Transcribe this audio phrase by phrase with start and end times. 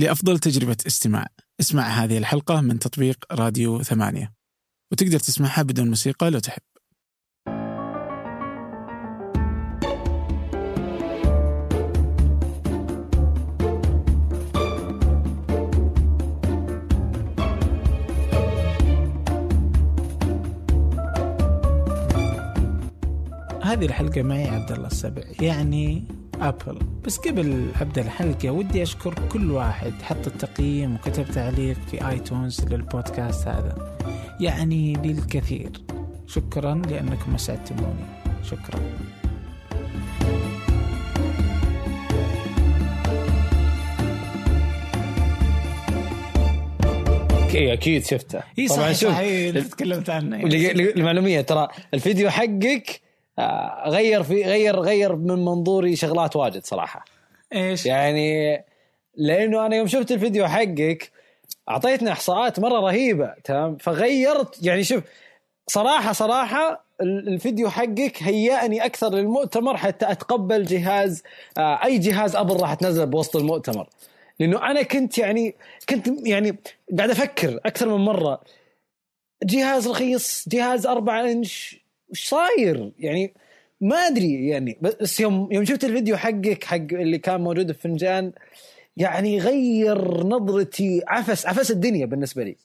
[0.00, 1.26] لأفضل تجربة استماع.
[1.60, 4.32] اسمع هذه الحلقة من تطبيق راديو ثمانية.
[4.92, 6.62] وتقدر تسمعها بدون موسيقى لو تحب.
[23.62, 25.22] هذه الحلقة معي عبد الله السبع.
[25.40, 26.04] يعني
[26.40, 26.78] أبل.
[27.04, 33.48] بس قبل ابدا الحلقة ودي أشكر كل واحد حط التقييم وكتب تعليق في آيتونز للبودكاست
[33.48, 33.98] هذا.
[34.40, 35.70] يعني للكثير.
[36.26, 38.04] شكرا لأنكم أسعدتموني.
[38.42, 38.80] شكرا.
[47.54, 48.40] اي أكيد شفته.
[48.58, 50.36] إي صح صحيح تكلمت عنه.
[50.96, 53.00] المعلوميه ترى الفيديو حقك
[53.86, 57.04] غير في غير غير من منظوري شغلات واجد صراحة.
[57.52, 58.64] إيش؟ يعني
[59.14, 61.10] لأنه أنا يوم شفت الفيديو حقك
[61.68, 65.04] اعطيتنا إحصاءات مرة رهيبة تمام؟ فغيرت يعني شوف
[65.66, 71.22] صراحة صراحة الفيديو حقك هيأني أكثر للمؤتمر حتى أتقبل جهاز
[71.58, 73.88] آه، أي جهاز أبل راح تنزل بوسط المؤتمر.
[74.40, 75.54] لأنه أنا كنت يعني
[75.88, 76.56] كنت يعني
[76.98, 78.40] قاعد أفكر أكثر من مرة.
[79.44, 81.79] جهاز رخيص جهاز 4 إنش
[82.10, 83.34] وش صاير؟ يعني
[83.80, 88.32] ما أدري يعني بس يوم يوم شفت الفيديو حقك حق اللي كان موجود في فنجان
[88.96, 92.56] يعني غير نظرتي عفس عفس الدنيا بالنسبة لي.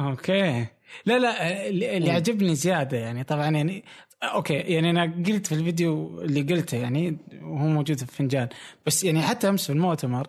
[0.00, 0.66] okay.
[1.06, 3.84] لا لا اللي عجبني زيادة يعني طبعا يعني
[4.22, 8.48] okay يعني أنا قلت في الفيديو اللي قلته يعني وهو موجود في الفنجان
[8.86, 10.26] بس يعني حتى أمس في المؤتمر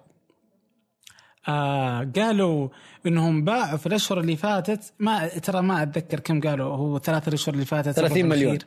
[1.49, 2.69] آه قالوا
[3.05, 7.53] إنهم باعوا في الأشهر اللي فاتت ما ترى ما أتذكر كم قالوا هو ثلاث الأشهر
[7.53, 8.57] اللي فاتت 30 مليون.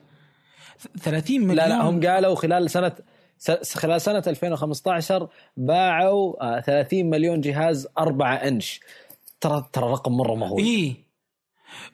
[1.01, 2.93] 30 مليون لا لا هم قالوا خلال سنة
[3.75, 8.81] خلال سنة 2015 باعوا 30 آه، مليون جهاز 4 إنش.
[9.41, 10.63] ترى ترى رقم مرة مهول.
[10.63, 10.97] اي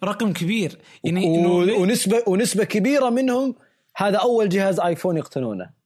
[0.04, 0.78] رقم كبير.
[1.04, 1.82] يعني و...
[1.82, 3.54] ونسبة ونسبة كبيرة منهم
[3.96, 5.77] هذا أول جهاز iPhone يقتنونه.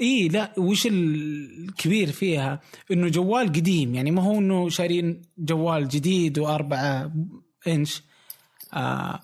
[0.00, 2.60] إي لا وش الكبير فيها؟
[2.92, 7.12] إنه جوال قديم يعني ما هو إنه شارين جوال جديد وأربعة
[7.68, 8.02] إنش.
[8.74, 9.20] آه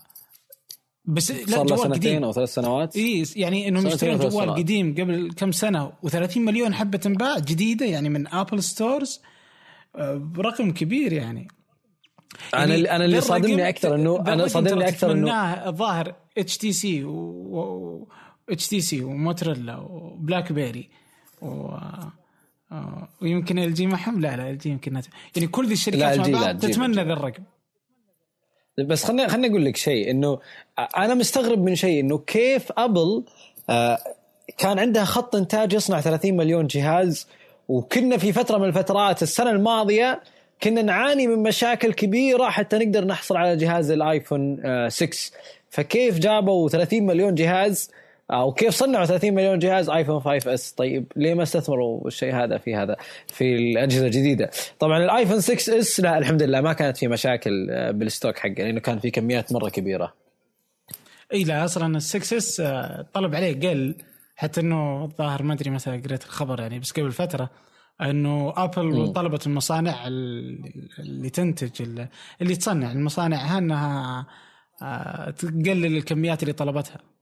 [1.05, 2.25] بس لا جوال قديم.
[2.25, 4.51] أو ثلاث سنوات؟ إي يعني انهم يشترون جوال.
[4.51, 5.93] قديم قبل كم سنة.
[6.07, 9.21] و30 مليون حبة تنباع جديدة يعني من Apple stores
[9.97, 11.49] آه رقم كبير يعني.
[12.55, 15.33] أنا يعني أنا اللي صادمني أكثر انه أنا صادمني أكثر انه
[15.69, 17.05] الظاهر HTC HTC
[18.51, 20.89] و Motorola و BlackBerry
[21.43, 21.69] و
[22.73, 25.01] آه، ويمكن LG معهم؟ لا لا LG يمكن
[25.37, 27.43] يعني كل ذي الشركات مع بعض تتمنى ذا الرقم.
[28.79, 30.39] بس خليني خليني أقول لك شيء إنه
[30.97, 33.25] أنا مستغرب من شيء إنه كيف Apple
[33.71, 33.99] آه،
[34.59, 37.27] كان عندها خط إنتاج يصنع 30 مليون جهاز
[37.69, 40.23] وكنا في فترة من الفترات السنة الماضية
[40.63, 44.57] كنا نعاني من مشاكل كبيرة حتى نقدر نحصل على جهاز ال iPhone
[44.89, 45.11] 6 آه،
[45.71, 47.91] فكيف جابوا 30 مليون جهاز
[48.31, 52.59] آه، وكيف صنعوا 30 مليون جهاز iPhone 5 S طيب ليه ما استثمروا الشيء هذا
[52.59, 52.97] في هذا
[53.27, 57.71] في الأجهزة الجديدة؟ طبعا ال iPhone 6 S لا الحمد لله ما كانت في مشاكل
[57.71, 60.15] آه، بال stock حقه لأنه كان في كميات مرة كبيرة.
[61.33, 63.95] إي لا أصلا ال 6 S آه، طلب عليه قل
[64.37, 67.51] حتى إنه الظاهر ما أدري متى قريت الخبر يعني بس قبل فترة
[68.03, 69.13] إنه Apple.
[69.13, 72.09] طلبت المصانع اللي تنتج
[72.43, 74.27] اللي تصنع المصانع انها
[75.31, 77.14] تقلل الكميات اللي طلبتها.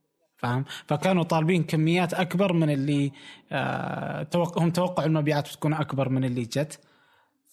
[0.43, 3.11] فاهم؟ فكانوا طالبين كميات أكبر من اللي
[3.51, 4.59] آه توق...
[4.59, 6.79] هم توقعوا المبيعات بتكون أكبر من اللي جت.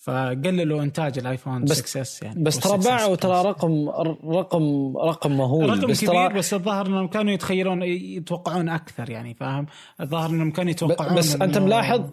[0.00, 3.88] فقللوا إنتاج الآيفون 6 اس يعني بس ترى باعوا ترى رقم
[4.24, 9.66] رقم رقم مهول رقم بس كبير بس الظاهر إنهم كانوا يتخيلون يتوقعون أكثر يعني فاهم؟
[10.00, 12.10] الظاهر إنهم كانوا يتوقعون بس أنت ملاحظ؟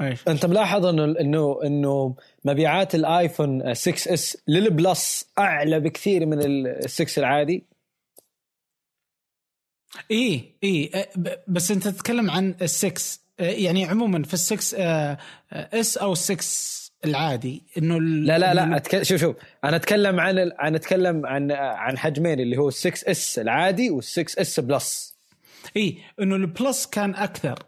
[0.00, 2.14] إيش؟ أنت ملاحظ إنه إنه إنه
[2.44, 7.71] مبيعات ال iPhone 6 S لل Plus أعلى بكثير من ال 6 العادي؟
[10.10, 10.90] اي اي
[11.48, 13.22] بس أنت تتكلم عن السكس.
[13.38, 14.74] يعني عموما في السكس
[15.52, 17.62] إس أو السكس العادي.
[17.78, 19.36] إنه لا لا لا أتكلم شوف شوف.
[19.64, 24.60] أنا أتكلم عن أنا أتكلم عن عن حجمين اللي هو ال6 S العادي وال6 S
[24.60, 25.16] Plus.
[25.76, 27.58] اي إنه ال Plus كان أكثر.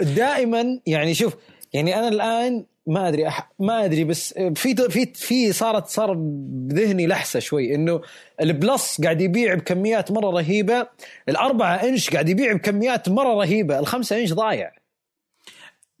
[0.00, 1.36] دائما يعني شوف
[1.72, 3.50] يعني أنا الآن ما أدري أح...
[3.58, 8.00] ما أدري بس في في في صارت صار بذهني لحسة شوي إنه
[8.40, 10.86] ال Plus قاعد يبيع بكميات مرة رهيبة
[11.28, 14.72] الأربعة إنش قاعد يبيع بكميات مرة رهيبة الخمسة إنش ضايع.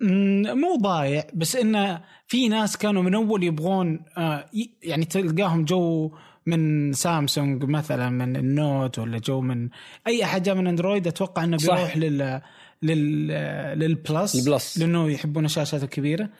[0.00, 4.50] مو ضايع بس انه في ناس كانوا من أول يبغون آه،
[4.82, 6.12] يعني تلقاهم جو
[6.46, 9.68] من سامسونج مثلا من النوت ولا جو من
[10.06, 12.40] أي أحد جاء من أندرويد أتوقع إنه بيروح لل
[12.82, 13.28] لل
[13.78, 14.78] لل Plus ال Plus.
[14.78, 16.30] لأنه يحبون الشاشات الكبيرة.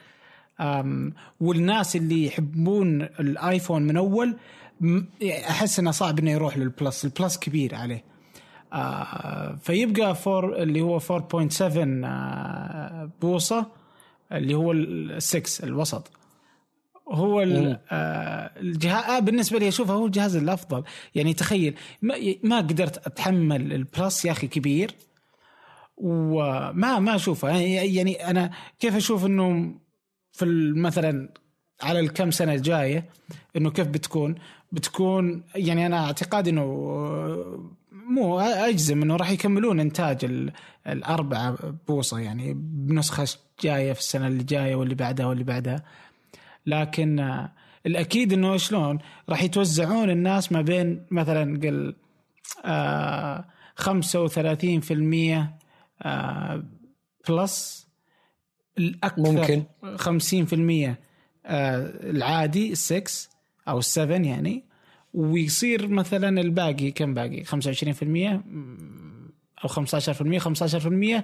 [1.41, 4.37] والناس اللي يحبون ال iPhone من أول
[5.49, 7.05] أحس إنه صعب إنه يروح لل Plus.
[7.05, 8.05] ال Plus كبير عليه.
[8.73, 11.05] آه فيبقى four اللي هو 4.7
[12.05, 13.67] آه بوصة
[14.33, 16.11] اللي هو ال6 الوسط.
[17.11, 20.85] هو ال- آه الجهاز بالنسبة لي أشوفه هو الجهاز الأفضل.
[21.15, 24.91] يعني تخيل ما, ما قدرت أتحمل البلس يا أخي كبير
[25.97, 27.49] وما ما أشوفه.
[27.49, 28.51] يعني يعني أنا
[28.81, 29.75] كيف أشوف إنه
[30.33, 31.29] في مثلا
[31.83, 33.09] على الكم سنة الجاية
[33.57, 34.35] إنه كيف بتكون؟
[34.73, 36.65] بتكون يعني أنا اعتقادي إنه
[37.93, 40.53] مو أجزم إنه راح يكملون إنتاج ال-
[40.87, 41.57] الأربعة
[41.89, 43.27] بوصة يعني بنسخة
[43.63, 45.85] جاية في السنة اللي جاية واللي بعدها واللي بعدها.
[46.67, 47.53] لكن آه،
[47.87, 48.99] الأكيد إنه شلون؟
[49.29, 51.97] راح يتوزعون الناس ما بين مثلا قل
[52.65, 53.45] آه
[53.77, 55.53] 35%
[56.03, 56.63] آه
[57.29, 57.88] Plus
[58.79, 59.63] الأكثر ممكن.
[59.97, 60.97] 50%
[61.47, 63.31] آه العادي ال six
[63.69, 64.65] أو ال seven يعني
[65.15, 69.31] ويصير مثلا الباقي كم باقي 25% مم،
[69.65, 71.23] أو 15% 15%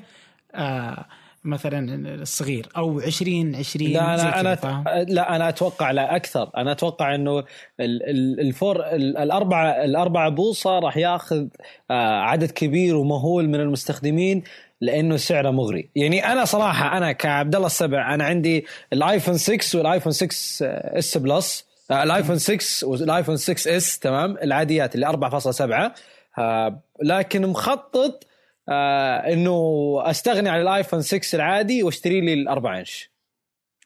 [0.55, 1.06] آه
[1.45, 6.73] مثلا الصغير أو 20 20 لا أنا أنا فاهم؟ لا أنا أتوقع لا أكثر أنا
[6.73, 7.45] أتوقع إنه ال-
[7.81, 11.47] ال- ال four ال- الأربعة الأربعة بوصة راح ياخذ
[11.91, 14.43] آه، عدد كبير ومهول من المستخدمين
[14.84, 15.90] لأنه سعره مغري.
[15.96, 20.66] يعني أنا صراحة أنا كعبد الله السبع أنا عندي ال iPhone 6 وال iPhone 6
[20.99, 25.94] S Plus آه، ال iPhone 6 وال iPhone 6 S تمام؟ العاديات اللي 4.7
[26.38, 28.26] آه، لكن مخطط
[28.69, 33.10] آه، إنه أستغني عن الآيفون 6 العادي وأشتري لي الأربع إنش.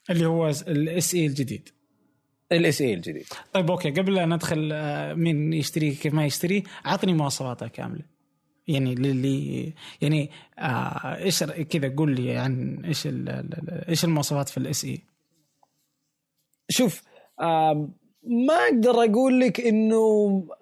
[0.09, 1.69] اللي هو ال SE الجديد.
[2.51, 3.25] ال SE الجديد.
[3.53, 3.91] طيب okay.
[3.91, 4.73] قبل لا ندخل
[5.15, 8.18] مين يشتري كيف ما يشتري عطني مواصفاتها كاملة.
[8.69, 10.29] يعني للي يعني
[10.59, 13.07] آه إيش كذا قول لي عن إيش
[13.89, 15.01] إيش المواصفات في ال SE
[16.69, 17.03] شوف
[17.41, 17.91] آم،
[18.23, 19.97] ما أقدر أقول لك إنه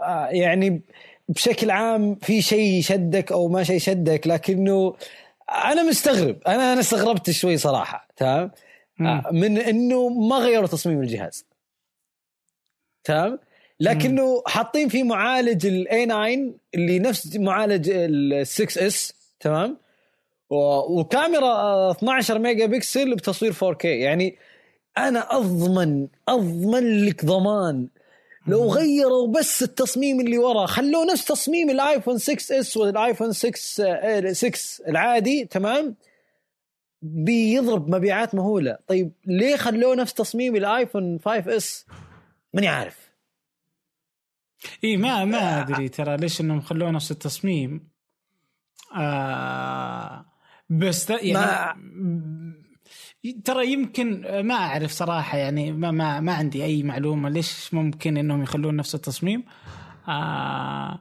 [0.01, 0.81] آه، يعني
[1.30, 4.95] بشكل عام في شيء شدك أو ما شيء شدك لكنه
[5.50, 6.38] أنا مستغرب.
[6.48, 8.51] أنا أنا استغربت شوي صراحة تمام؟
[9.01, 11.45] آه، من إنه ما غيروا تصميم الجهاز
[13.04, 13.39] تمام؟
[13.79, 16.27] لكنه حاطين فيه معالج ال A9
[16.75, 19.77] اللي نفس معالج ال 6S تمام؟
[20.50, 24.38] وكاميرا آه، 12 ميجا بكسل بتصوير 4K يعني
[24.97, 27.88] أنا أضمن أضمن لك ضمان.
[28.47, 34.59] لو غيروا بس التصميم اللي ورا خلوه نفس تصميم الايفون 6S والايفون 6 آه، 6
[34.88, 35.95] العادي تمام؟
[37.01, 38.77] بيضرب مبيعات مهولة.
[38.88, 41.85] طيب ليه خلوه نفس تصميم الايفون 5S
[42.53, 43.06] ماني عارف.
[44.83, 47.88] اي ما ما أدري ترى ليش إنهم خلوه نفس التصميم.
[48.98, 50.25] آه
[50.69, 51.77] بس يعني
[53.45, 58.44] ترى يمكن ما أعرف صراحة يعني ما ما ما عندي أي معلومة ليش ممكن إنهم
[58.44, 59.44] يخلون نفس التصميم.
[60.07, 61.00] آه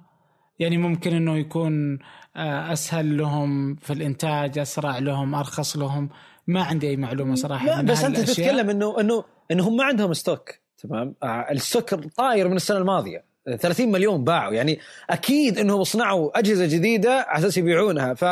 [0.59, 1.99] يعني ممكن إنه يكون
[2.37, 6.09] آه أسهل لهم في الإنتاج أسرع لهم أرخص لهم.
[6.47, 8.21] ما عندي أي معلومة صراحة لا من بس أنت.
[8.21, 13.25] تتكلم انه انه إنهم ما عندهم stock تمام؟ آه، ال stock طاير من السنة الماضية.
[13.61, 14.53] 30 مليون باعوا.
[14.55, 14.79] يعني
[15.11, 18.15] أكيد إنهم صنعوا أجهزة جديدة على أساس يبيعونها.
[18.15, 18.25] ف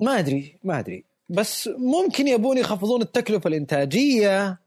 [0.00, 1.04] ما أدري ما أدري.
[1.28, 4.58] بس ممكن يبون يخفضون التكلفة الإنتاجية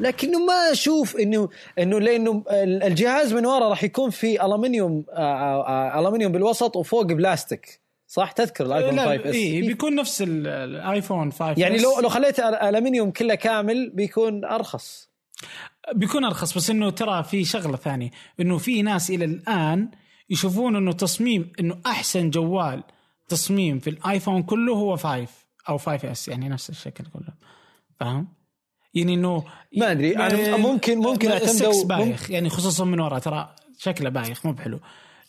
[0.00, 5.68] لكنه ما أشوف إنه إنه لأنه الجهاز من ورا راح يكون في ألمنيوم آه، آه،
[5.96, 7.80] آه، ألمنيوم بالوسط وفوق بلاستيك.
[8.06, 12.40] صح؟ تذكر الايفون لا 5 SE بيكون نفس ال- الايفون 5 يعني لو لو خليت
[12.40, 15.08] الالمنيوم كله كامل بيكون أرخص.
[15.94, 19.88] بيكون أرخص بس إنه ترى في شغلة ثانية إنه في ناس إلى الآن
[20.30, 22.82] يشوفون إنه تصميم إنه أحسن جوال
[23.28, 25.26] تصميم في الآيفون كله هو 5
[25.68, 27.34] أو 5 إس يعني نفس الشكل كله
[28.00, 28.28] فاهم؟
[28.94, 29.44] يعني إنه
[29.76, 30.16] ما أدري،
[30.50, 34.80] أنا ممكن- ممكن اعتمدوا- بايخ يعني خصوصا من ورا ترى شكله بايخ مو بحلو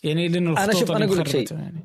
[0.02, 1.58] يعني لأنه الخطوط شوف، أنا اللي أقول لك شيء.
[1.58, 1.84] يعني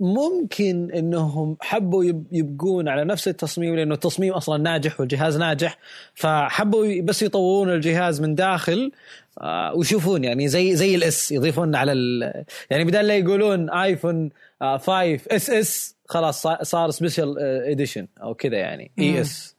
[0.00, 5.78] ممكن إنهم حبوا يب- يبقون على نفس التصميم لأنه التصميم أصلا ناجح والجهاز ناجح
[6.14, 8.92] فحبوا بس يطورون الجهاز من داخل
[9.40, 12.32] آه ويشوفون يعني زي زي ال S يضيفون على ال
[12.70, 14.30] يعني بدل لا يقولون آيفون
[14.62, 19.56] آه 5 SS خلاص صار- special edition أو كذا يعني ES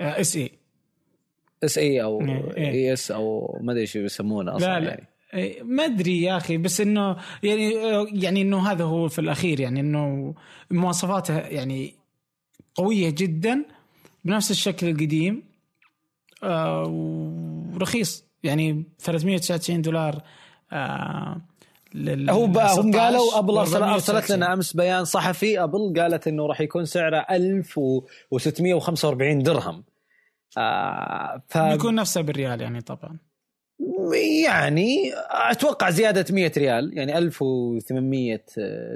[0.00, 0.36] SE.
[0.36, 2.70] SE أو إيه، إيه.
[2.70, 4.88] ES أو ما أدري شو يسمونه أصلا لا لا.
[4.88, 5.00] يعني.
[5.00, 5.09] إيه،
[5.62, 7.72] ما أدري يا أخي بس إنه يعني
[8.22, 10.34] يعني إنه هذا هو في الأخير يعني إنه
[10.70, 11.94] مواصفاته يعني
[12.74, 13.64] قوية جدا
[14.24, 15.42] بنفس الشكل القديم
[16.42, 16.84] آه
[17.74, 18.24] ورخيص.
[18.42, 20.22] يعني 399 دولار
[20.72, 21.40] آه
[22.06, 24.36] هو هم 16 قالوا أبل أرسلت 499.
[24.36, 25.62] لنا أمس بيان صحفي.
[25.62, 29.84] أبل قالت إنه راح يكون سعره 1645 درهم.
[30.58, 33.18] آه ف بيكون نفسه بالريال يعني طبعا.
[34.44, 38.40] يعني أتوقع زيادة 100 ريال يعني 1800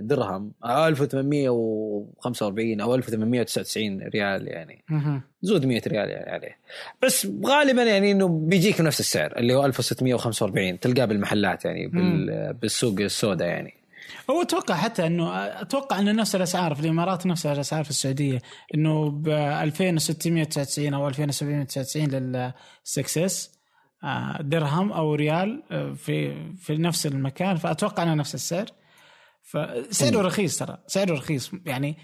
[0.00, 4.84] درهم أو 1845 أو 1899 ريال يعني.
[5.42, 6.56] زود 100 ريال يعني عليه.
[7.02, 12.52] بس غالبا يعني إنه بيجيك نفس السعر اللي هو 1645 تلقاه بالمحلات يعني بال...
[12.52, 13.74] بالسوق السوداء يعني.
[14.30, 18.42] هو أتوقع حتى إنه أتوقع إنه نفس الأسعار في الإمارات نفس الأسعار في السعودية
[18.74, 22.52] إنه ب 2699 أو 2799 لل
[22.84, 23.53] 6 اس
[24.40, 28.66] درهم أو ريال آه، في في نفس المكان فأتوقع إنه نفس السعر.
[29.42, 31.96] فسعره رخيص ترى سعره رخيص يعني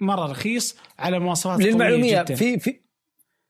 [0.00, 2.34] مرة رخيص على مواصفات للمعلومية جداً.
[2.34, 2.80] في في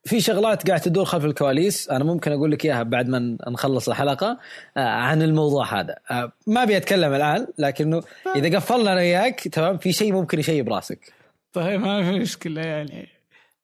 [0.03, 1.89] في شغلات قاعد تدور خلف الكواليس.
[1.89, 4.39] أنا ممكن أقول لك إياها بعد ما نخلص الحلقة
[4.77, 5.95] آه، عن الموضوع هذا.
[6.11, 8.03] آه، ما أبي أتكلم الآن لكنه
[8.35, 11.13] إذا قفلنا أنا وياك تمام في شيء ممكن يشيب راسك.
[11.53, 13.14] طيب ما في مشكلة يعني.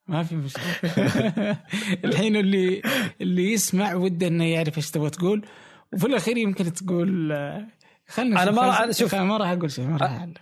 [0.08, 0.64] ما في مشكلة.
[2.06, 2.82] الحين اللي
[3.22, 5.46] اللي يسمع وده إنه يعرف إيش تبغى تقول.
[5.94, 7.68] وفي الأخير يمكن تقول آه،
[8.08, 8.56] خلنا نشوف.
[8.56, 10.38] ما- أنا شوف- ما راح أقول شيء ما راح أعلق.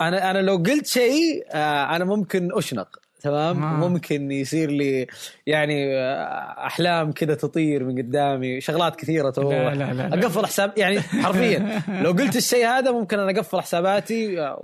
[0.00, 2.88] أنا أنا لو قلت شيء آه، أنا ممكن أشنق.
[3.26, 3.88] تمام آه.
[3.88, 5.06] ممكن يصير لي
[5.46, 10.14] يعني آه، أحلام كذا تطير من قدامي شغلات كثيرة تروح لا- لا- لا- لا.
[10.26, 14.58] أقفل حساب يعني حرفيا لو قلت الشيء هذا ممكن أنا أقفل حساباتي آه،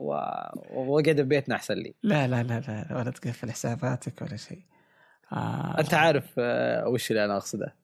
[0.73, 4.61] وأقعد ببيتنا أحسن لي لا لا لا لا ولا تقفل حساباتك ولا شيء
[5.33, 5.77] آه.
[5.79, 7.75] أنت عارف آه، وش اللي أنا أقصده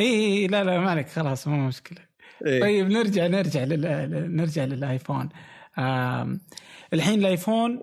[0.00, 1.98] إي إي، لا لا ما عليك خلاص مو مشكلة
[2.46, 2.60] إيه.
[2.60, 4.36] طيب نرجع نرجع لل...
[4.36, 5.28] نرجع للآيفون
[5.78, 6.40] آم،
[6.92, 7.80] الحين الآيفون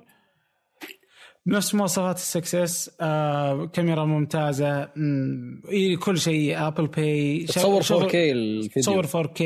[1.45, 8.15] بنفس مواصفات السكس اس آه، كاميرا ممتازة مم، إي، كل شيء Apple Pay تصور 4K
[8.15, 9.03] الفيديو.
[9.03, 9.41] تصور 4K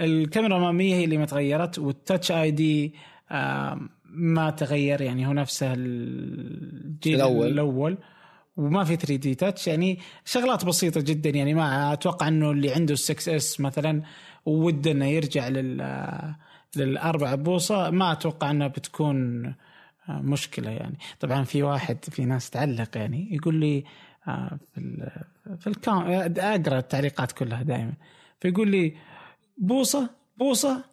[0.00, 2.94] الكاميرا الاماميه هي اللي ما تغيرت وال Touch ID
[4.14, 7.46] ما تغير يعني هو نفسه الجيل الأول.
[7.46, 7.98] الأول.
[8.56, 12.94] وما في 3 دي تاتش يعني شغلات بسيطة جدا يعني ما أتوقع إنه اللي عنده
[12.94, 14.02] 6 اس مثلا
[14.46, 16.34] وده انه يرجع لل
[16.76, 19.42] للأربعة بوصة ما أتوقع أنها بتكون
[20.08, 20.98] آه، مشكلة يعني.
[21.20, 23.84] طبعا في واحد في ناس تعلق يعني يقول لي
[24.28, 25.10] آه، في ال
[25.60, 25.98] في الكام
[26.38, 27.92] أقرأ التعليقات كلها دائما.
[28.40, 28.94] فيقول لي
[29.58, 30.84] بوصة بوصة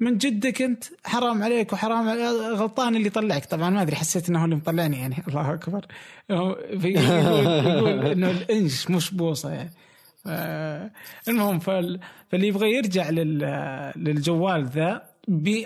[0.00, 3.44] من جدك أنت حرام عليك وحرام علي غلطان اللي طلعك.
[3.44, 5.86] طبعا ما أدري حسيت إنه هو اللي مطلعني يعني الله أكبر.
[6.30, 9.70] يقول, يقول إنه الانش مش بوصة يعني.
[11.28, 15.11] المهم فال- فاللي يبغى يرجع لل- للجوال ذا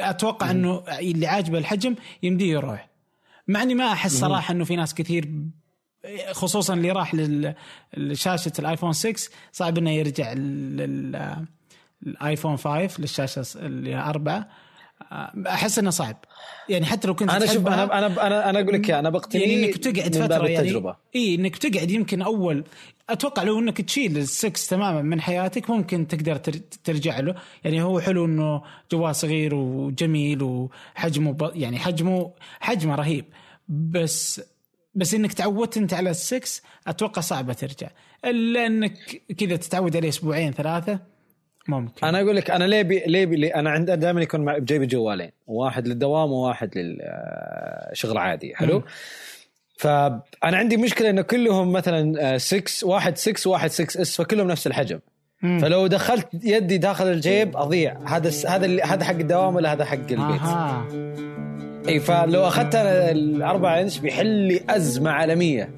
[0.01, 2.89] أتوقع إنه اللي عاجبه الحجم يمديه يروح.
[3.49, 5.31] مع إني ما أحس صراحة إنه في ناس كثير
[6.33, 7.15] خصوصا اللي راح
[7.97, 11.47] لشاشة الآيفون 6 صعب إنه يرجع لل
[12.07, 14.47] الآيفون 5 للشاشة اللي هي أربعة آه،
[15.47, 16.17] أحس إنه صعب.
[16.69, 19.65] يعني حتى لو كنت أنا شوف أنا أنا أنا, أنا أقول لك أنا بقتني يعني
[19.67, 20.97] إنك تقعد فترة يعني التجربة.
[21.17, 22.65] اي إنك تقعد يمكن أول
[23.11, 27.35] أتوقع لو إنك تشيل السكس تماما من حياتك ممكن تقدر تر- ترجع له.
[27.65, 28.62] يعني هو حلو إنه
[28.93, 31.50] جوال صغير وجميل وحجمه.
[31.55, 33.25] يعني حجمه حجمه رهيب.
[33.69, 34.41] بس
[34.95, 37.88] بس إنك تعودت أنت على السكس أتوقع صعبة ترجع.
[38.25, 40.99] إلا إنك كذا تتعود عليه أسبوعين ثلاثة
[41.68, 42.06] ممكن.
[42.06, 44.87] أنا أقول لك أنا ليه بي ليه بي ليه أنا عندي دائما يكون مع- بجيبي
[44.87, 48.54] جوالين واحد للدوام وواحد للشغل عادي.
[48.56, 48.82] حلو.
[49.78, 54.99] فانا عندي مشكلة إنه كلهم مثلا 6 واحد 6 واحد 6S فكلهم نفس الحجم.
[55.42, 55.58] مم.
[55.58, 57.96] فلو دخلت يدي داخل الجيب أضيع.
[58.06, 60.87] هذا الس- هذا اللي- هذا حق الدوام ولا هذا حق البيت؟ أها.
[61.88, 65.70] إي فلو أخذت أنا الاربعة انش بيحل لي ازمه عالميه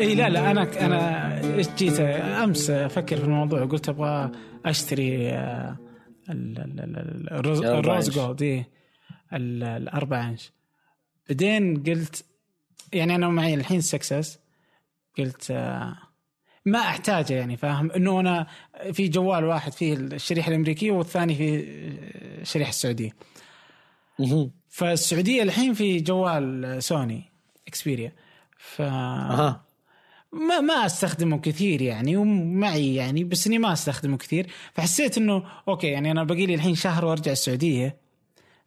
[0.00, 4.30] اي لا لا أنا أنا إيش جيت أمس أفكر في الموضوع قلت أبغى
[4.66, 5.76] أشتري آه،
[6.30, 7.60] ال- ال- ال- ال- ال rose.
[8.10, 8.42] gold
[9.32, 10.52] ال- الأربع إنش.
[11.28, 12.24] بعدين قلت
[12.92, 14.38] يعني أنا معي الحين سكسس
[15.18, 15.96] قلت آه،
[16.66, 18.46] ما أحتاجه يعني فاهم؟ إنه أنا
[18.92, 21.64] في جوال واحد فيه الشريحة الأمريكية والثاني فيه
[22.40, 23.10] الشريحه السعودية.
[24.18, 24.50] مهم.
[24.68, 27.24] فالسعودية الحين في جوال سوني
[27.68, 28.12] إكسبيريا.
[28.58, 29.64] ف أها.
[30.32, 34.46] ما ما أستخدمه كثير يعني ومعي يعني بس إني ما أستخدمه كثير.
[34.72, 37.96] فحسيت إنه أوكي يعني أنا باقي لي الحين شهر وأرجع السعودية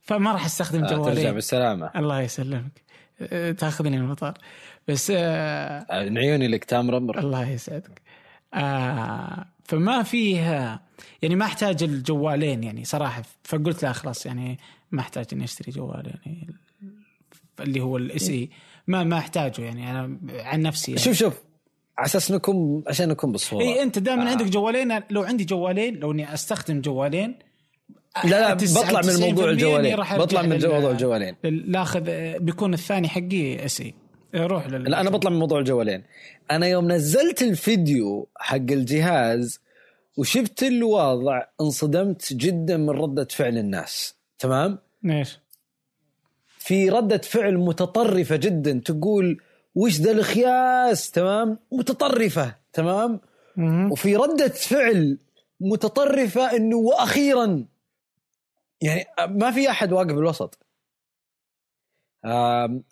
[0.01, 1.91] فما راح أستخدم آه، ترجع جوالين بالسلامة.
[1.95, 2.81] الله يسلمك.
[3.21, 4.33] أه، تاخذني المطار.
[4.87, 8.01] بس آه آه، من عيوني لك تامر الله يسعدك.
[8.53, 10.39] آه فما فيه
[11.21, 13.23] يعني ما أحتاج الجوالين يعني صراحة.
[13.43, 14.59] فقلت لا خلاص يعني
[14.91, 16.55] ما أحتاج إني أشتري جوال يعني
[17.59, 18.49] اللي هو ال SE
[18.87, 19.91] ما ما أحتاجه يعني.
[19.91, 21.03] أنا عن نفسي يعني.
[21.03, 21.52] شوف شوف
[21.97, 23.61] على أساس انكم عشان نكون بالصورة.
[23.61, 24.29] اي أنت دائما آه.
[24.29, 24.99] عندك جوالين.
[25.09, 27.35] لو عندي جوالين لو إني أستخدم جوالين
[28.23, 29.95] لا لا بطلع من موضوع الجوالين.
[29.95, 31.35] بطلع من موضوع الجوالين.
[31.43, 32.01] لآخذ
[32.39, 33.93] بيكون الثاني حقي SE
[34.35, 34.83] روح لل...
[34.83, 36.03] لا أنا بطلع من موضوع الجوالين.
[36.51, 39.59] أنا يوم نزلت الفيديو حق الجهاز
[40.17, 44.15] وشفت الوضع انصدمت جدا من ردة فعل الناس.
[44.39, 45.39] تمام؟ ليش؟
[46.59, 49.41] في ردة فعل متطرفة جدا تقول
[49.75, 53.19] وش ذا الخياس تمام؟ متطرفة تمام؟
[53.91, 55.17] وفي ردة فعل
[55.59, 57.65] متطرفة إنه وأخيرا.
[58.81, 60.59] يعني ما في أحد واقف بالوسط.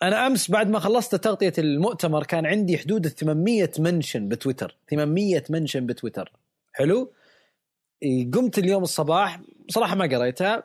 [0.02, 4.78] أنا أمس بعد ما خلصت تغطية المؤتمر كان عندي حدود ال 800 mention بتويتر.
[4.90, 6.32] 800 mention بتويتر.
[6.72, 7.12] حلو؟
[8.34, 10.62] قمت اليوم الصباح صراحة ما قريتها.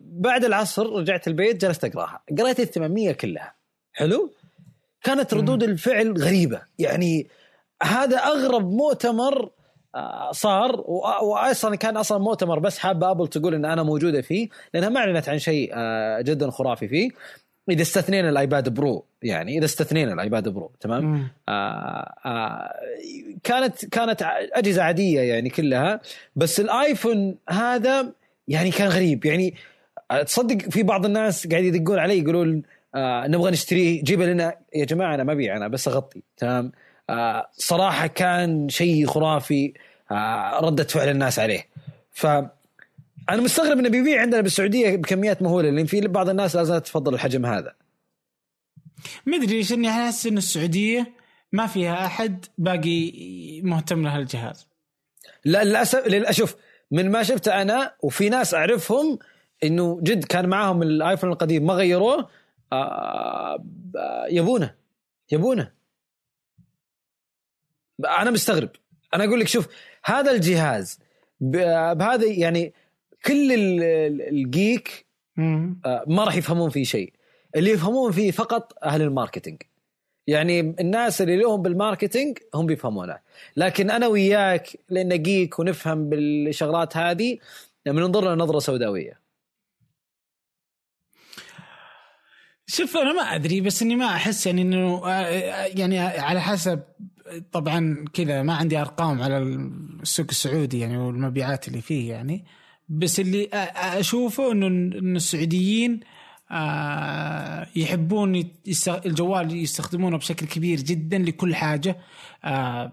[0.00, 2.22] بعد العصر رجعت البيت جلست أقراها.
[2.38, 3.54] قريت ال 800 كلها.
[3.92, 4.34] حلو؟
[5.02, 6.60] كانت ردود الفعل غريبة.
[6.78, 7.26] يعني
[7.82, 9.50] هذا أغرب مؤتمر
[9.94, 10.80] آه، صار
[11.22, 15.28] واصلا كان أصلا مؤتمر بس حابه أبل تقول إن أنا موجودة فيه لأنها ما أعلنت
[15.28, 17.10] عن شيء آه، جدا خرافي فيه.
[17.70, 22.72] إذا استثنينا الآيباد Pro يعني إذا استثنينا الآيباد Pro تمام؟ آه آه
[23.44, 24.22] كانت كانت
[24.52, 26.00] أجهزة عادية يعني كلها
[26.36, 28.12] بس الآيفون هذا
[28.48, 29.24] يعني كان غريب.
[29.24, 29.54] يعني
[30.26, 32.62] تصدق في بعض الناس قاعد يدقون علي يقولون
[32.94, 34.54] آه نبغى نشتريه جيبه لنا.
[34.74, 36.22] يا جماعة أنا ما أبيع أنا بس أغطي.
[36.36, 36.72] تمام؟
[37.10, 39.74] آه صراحة كان شيء خرافي
[40.10, 41.68] آه ردة فعل الناس عليه.
[42.10, 42.26] ف
[43.30, 47.14] أنا مستغرب إنه بيبيع عندنا بالسعودية بكميات مهولة لأن في بعض الناس لا زالت تفضل
[47.14, 47.74] الحجم هذا.
[49.26, 51.12] ما أدري ليش إني أحس إن السعودية
[51.52, 53.12] ما فيها أحد باقي
[53.62, 54.66] مهتم لهالجهاز
[55.44, 56.56] لا للأسف للاسف
[56.90, 59.18] من ما شفته أنا وفي ناس أعرفهم
[59.64, 62.28] إنه جد كان معاهم الآيفون القديم ما غيروه
[64.30, 64.74] يبونه
[65.32, 65.72] يبونه
[68.04, 68.70] أنا مستغرب.
[69.14, 69.68] أنا أقول لك شوف
[70.04, 70.98] هذا الجهاز
[71.40, 72.74] بهذا يعني
[73.24, 73.52] كل
[74.20, 75.06] الجيك
[75.38, 77.12] آه، ما راح يفهمون فيه شيء.
[77.56, 79.62] اللي يفهمون فيه فقط أهل ال marketing.
[80.26, 83.18] يعني الناس اللي لهم بال marketing هم بيفهمونه.
[83.56, 87.38] لكن أنا وياك لأن geek ونفهم بالشغلات هذه
[87.84, 89.25] يعني بننظر لها نظرة سوداوية.
[92.66, 95.28] شوف أنا ما أدري بس إني ما أحس يعني إنه آه،
[95.66, 96.82] يعني على حسب
[97.52, 102.44] طبعا كذا ما عندي أرقام على السوق السعودي يعني والمبيعات اللي فيه يعني
[102.88, 106.00] بس اللي أشوفه إنه ان السعوديين
[106.50, 108.50] آه، يحبون
[109.06, 111.96] الجوال يستخدمونه بشكل كبير جدا لكل حاجة.
[112.44, 112.92] آه،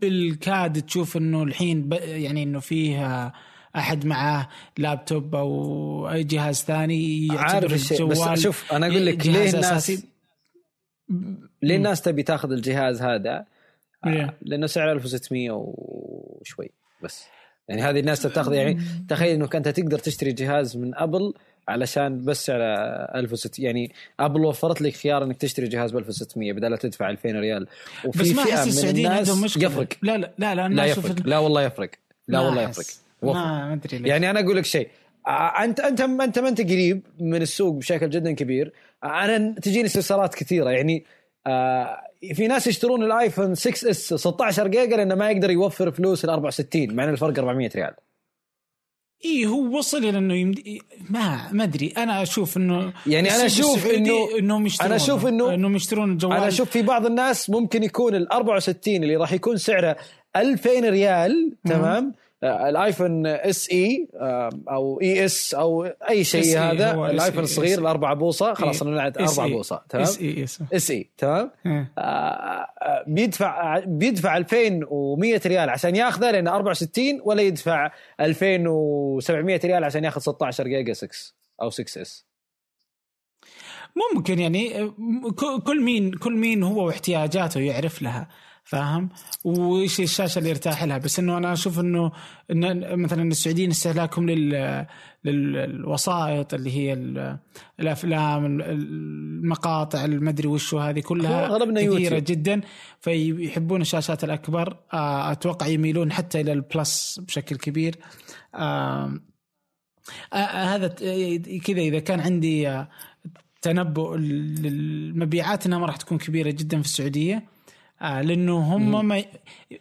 [0.00, 3.32] بالكاد تشوف إنه الحين يعني إنه فيه
[3.76, 9.50] أحد معاه لابتوب أو أي جهاز ثاني عارف الجوال بس شوف أنا أقول لك ليه
[9.50, 10.02] الناس
[11.62, 13.44] ليه الناس تبي تاخذ الجهاز هذا؟
[14.04, 16.70] آه لأنه سعره 1600 وشوي
[17.02, 17.24] بس.
[17.68, 21.34] يعني هذه الناس تاخذ يعني تخيل إنك أنت تقدر تشتري جهاز من أبل
[21.68, 26.78] علشان بس على 1600 يعني أبل وفرت لك خيار إنك تشتري جهاز ب 1600 بدل
[26.78, 27.66] تدفع 2000 ريال.
[28.04, 29.64] وفي بس ما أحس السعوديين عندهم مشكلة.
[29.64, 29.88] يفرق.
[30.02, 31.26] لا لا لا لا, لا يفرق.
[31.26, 31.90] لا والله يفرق.
[32.28, 32.86] لا والله يفرق.
[33.22, 34.08] ما أدري ليش.
[34.08, 34.88] يعني أنا أقول لك شيء.
[35.64, 38.72] انت أنت أنت ما أنت قريب من السوق بشكل جدا كبير.
[39.04, 40.70] أنا تجيني استفسارات كثيرة.
[40.70, 41.04] يعني
[41.46, 42.00] آه
[42.34, 46.94] في ناس يشترون الآيفون 6 S 16 جيجا لأنه ما يقدر يوفر فلوس ال 64
[46.94, 47.94] مع إن الفرق 400 ريال.
[49.24, 51.94] إي هو وصل إلى إنه يمدي ما ما أدري.
[51.96, 56.36] أنا أشوف إنه يعني أنا أشوف انه إنهم يشترون أنا أشوف انه إنهم يشترون الجوال.
[56.36, 59.96] أنا أشوف في بعض الناس ممكن يكون ال 64 اللي راح يكون سعره
[60.36, 64.08] 2000 ريال تمام؟ آه، الايفون SE
[64.70, 66.92] أو ES أو أي شيء هذا.
[67.10, 68.54] الايفون الصغير الأربعة بوصة.
[68.54, 69.82] خلاص أنا نعد أربع بوصة.
[69.88, 77.42] تمام؟ SE SE تمام؟ آه، آه، بيدفع بيدفع 2100 ريال عشان ياخذه لأنه 64 ولا
[77.42, 81.08] يدفع 2700 ريال عشان ياخذ 16 جيجا 6
[81.62, 82.26] أو 6 S
[84.14, 84.90] ممكن يعني
[85.66, 88.28] كل مين كل مين هو واحتياجاته يعرف لها.
[88.64, 89.08] فاهم؟
[89.44, 92.12] وإيش الشاشة اللي يرتاح لها؟ بس إنه أنا أشوف إنه
[92.50, 94.86] إن مثلا السعوديين استهلاكهم لل
[95.24, 96.92] للوسائط اللي هي
[97.80, 102.24] الأفلام المقاطع المدري وشو هذه كلها كثيره يوتيوب.
[102.24, 102.60] جدا
[103.00, 104.76] فيحبون الشاشات الأكبر.
[104.92, 107.96] آه، أتوقع يميلون حتى إلى البلس بشكل كبير.
[108.54, 109.20] آه،
[110.32, 110.88] آه، هذا
[111.64, 112.84] كذا إذا كان عندي
[113.62, 117.44] تنبؤ للمبيعات انها ما راح تكون كبيرة جدا في السعودية.
[118.02, 119.24] آه لأنه هم ما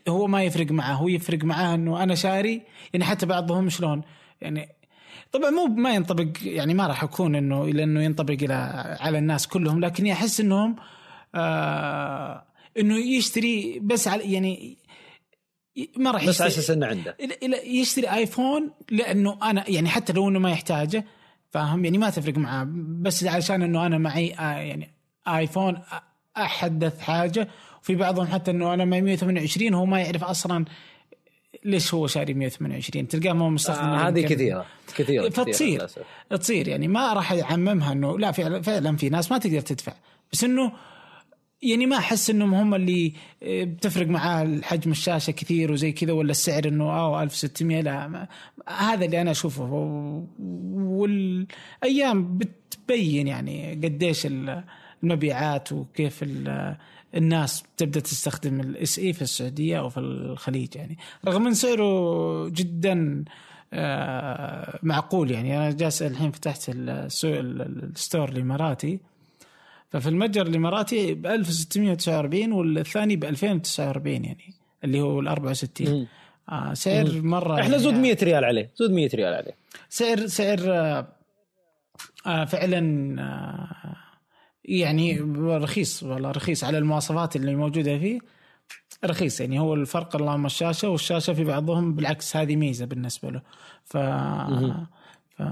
[0.09, 0.93] هو ما يفرق معه.
[0.93, 2.61] هو يفرق معاه إنه أنا شاري
[2.93, 4.01] يعني حتى بعضهم شلون؟
[4.41, 4.69] يعني
[5.31, 8.53] طبعا مو ما ينطبق يعني ما راح أكون إنه لأنه ينطبق إلى
[8.99, 10.75] على الناس كلهم لكني احس إنهم
[11.35, 12.43] آه
[12.79, 14.77] إنه يشتري بس على يعني
[15.97, 17.15] ما راح بس على أساس إنه عنده.
[17.63, 21.05] يشتري آيفون لأنه أنا يعني حتى لو إنه ما يحتاجه
[21.49, 22.67] فاهم؟ يعني ما تفرق معاه
[23.01, 24.89] بس علشان إنه أنا معي آه، يعني
[25.27, 25.81] آيفون
[26.37, 27.47] أحدث حاجة
[27.83, 30.65] وفي بعضهم حتى إنه أنا معي 128 هو ما يعرف أصلا
[31.65, 34.65] ليش هو شاري 128 تلقاه ما هو مستخدم آه هذه كثيرة
[34.97, 36.01] كثيرة كثيرة فتصير للأسف.
[36.39, 39.93] تصير يعني ما راح يعممها إنه لا فعلا فعلا في ناس ما تقدر تدفع.
[40.33, 40.71] بس إنه
[41.63, 43.13] يعني ما أحس إنهم هم اللي
[43.43, 48.27] آه، بتفرق معاه حجم الشاشة كثير وزي كذا ولا السعر إنه آه 1600 لا ما
[48.67, 49.63] هذا اللي أنا أشوفه.
[51.01, 54.63] والأيام بتبين يعني قديش ال-
[55.03, 56.75] المبيعات وكيف ال-
[57.15, 60.97] الناس تبدأ تستخدم ال SE في السعودية أو في الخليج يعني.
[61.27, 63.23] رغم إن سعره جدا
[63.73, 65.57] آه، معقول يعني.
[65.57, 68.99] أنا جالس الحين فتحت السوق ال store الإماراتي.
[69.89, 76.07] ففي المتجر الإماراتي ب 1649 والثاني ب 2049 يعني اللي هو ال 64 مم.
[76.49, 79.55] آه سعر مرة إحنا زود يعني 100 ريال عليه زود 100 ريال عليه.
[79.89, 81.07] سعر سعر آه
[82.27, 83.80] آه فعلا آه
[84.65, 88.19] يعني رخيص والله رخيص على المواصفات اللي موجودة فيه.
[89.05, 93.41] رخيص يعني هو الفرق اللهم الشاشة والشاشة في بعضهم بالعكس هذه ميزة بالنسبة له.
[93.85, 93.97] ف...
[93.97, 95.43] ف...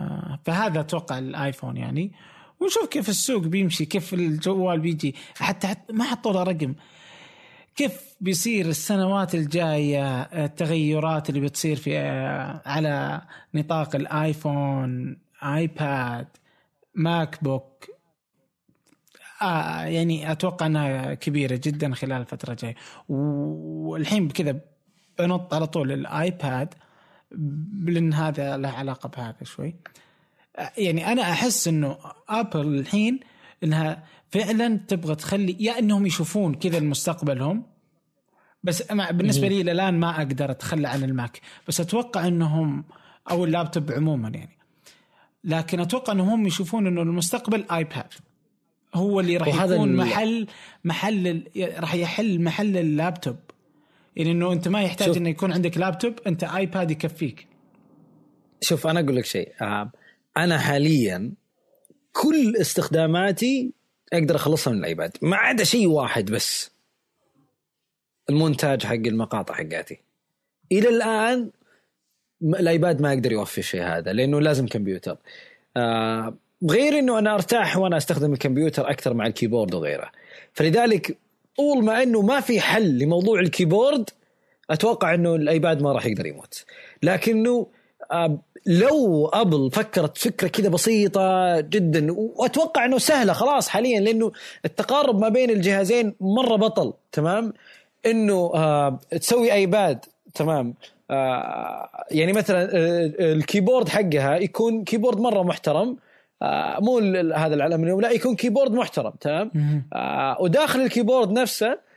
[0.45, 2.11] فهذا أتوقع الآيفون يعني.
[2.59, 5.15] ونشوف كيف السوق بيمشي كيف الجوال بيجي.
[5.35, 6.75] حتى, حتى ما حطوا له رقم.
[7.75, 11.97] كيف بيصير السنوات الجاية التغيرات اللي بتصير في
[12.65, 13.21] على
[13.53, 16.27] نطاق الآيفون آيباد
[16.95, 17.85] ماك بوك
[19.41, 22.75] آه يعني أتوقع أنها كبيرة جدا خلال الفترة الجاية.
[23.09, 24.59] والحين بكذا
[25.19, 26.73] بنط على طول الآيباد
[27.83, 29.75] لأن هذا له علاقة بهذا شوي.
[30.77, 31.97] يعني أنا أحس إنه
[32.29, 33.19] آبل الحين
[33.63, 37.63] إنها فعلا تبغى تخلي يا إنهم يشوفون كذا المستقبلهم
[38.63, 41.41] بس أنا بالنسبة لي الآن ما أقدر أتخلى عن الماك.
[41.67, 42.85] بس أتوقع إنهم
[43.31, 44.57] أو اللابتوب عموما يعني.
[45.43, 48.13] لكن أتوقع إنهم هم يشوفون إنه المستقبل آيباد.
[48.93, 50.47] هو اللي راح يكون محل
[50.83, 53.35] محل راح يحل محل اللابتوب.
[54.15, 55.17] يعني إنه أنت ما يحتاج.
[55.17, 57.47] إنه يكون عندك لابتوب أنت ايباد يكفيك.
[58.61, 59.53] شوف أنا أقول لك شيء.
[59.61, 59.91] آه،
[60.37, 61.31] أنا حاليا
[62.11, 63.73] كل استخداماتي
[64.13, 65.17] أقدر أخلصها من الإيباد.
[65.21, 66.71] ما عدا شيء واحد بس.
[68.29, 69.99] المونتاج حق المقاطع حقاتي.
[70.71, 71.51] إلى الآن
[72.43, 75.17] الإيباد ما يقدر يوفي الشيء هذا لأنه لازم كمبيوتر.
[75.77, 76.37] آه
[76.69, 80.11] غير إنه أنا أرتاح وأنا أستخدم الكمبيوتر أكثر مع ال keyboard وغيره.
[80.53, 81.17] فلذلك
[81.57, 84.09] طول ما إنه ما في حل لموضوع ال keyboard
[84.69, 86.65] أتوقع إنه الآيباد ما راح يقدر يموت.
[87.03, 87.67] لكنه
[88.11, 94.31] آه، لو أبل فكرت فكرة كذا بسيطة جدا وأتوقع إنه سهلة خلاص حاليا لأنه
[94.65, 97.53] التقارب ما بين الجهازين مرة بطل تمام؟
[98.05, 100.73] إنه آه تسوي آيباد تمام؟
[101.11, 105.97] آه يعني مثلا آه ال keyboard حقها يكون keyboard مرة محترم
[106.41, 106.97] آه مو
[107.35, 109.51] هذا الالمنيوم لا يكون keyboard محترم تمام؟
[109.93, 111.89] آه وداخل ال keyboard نفسه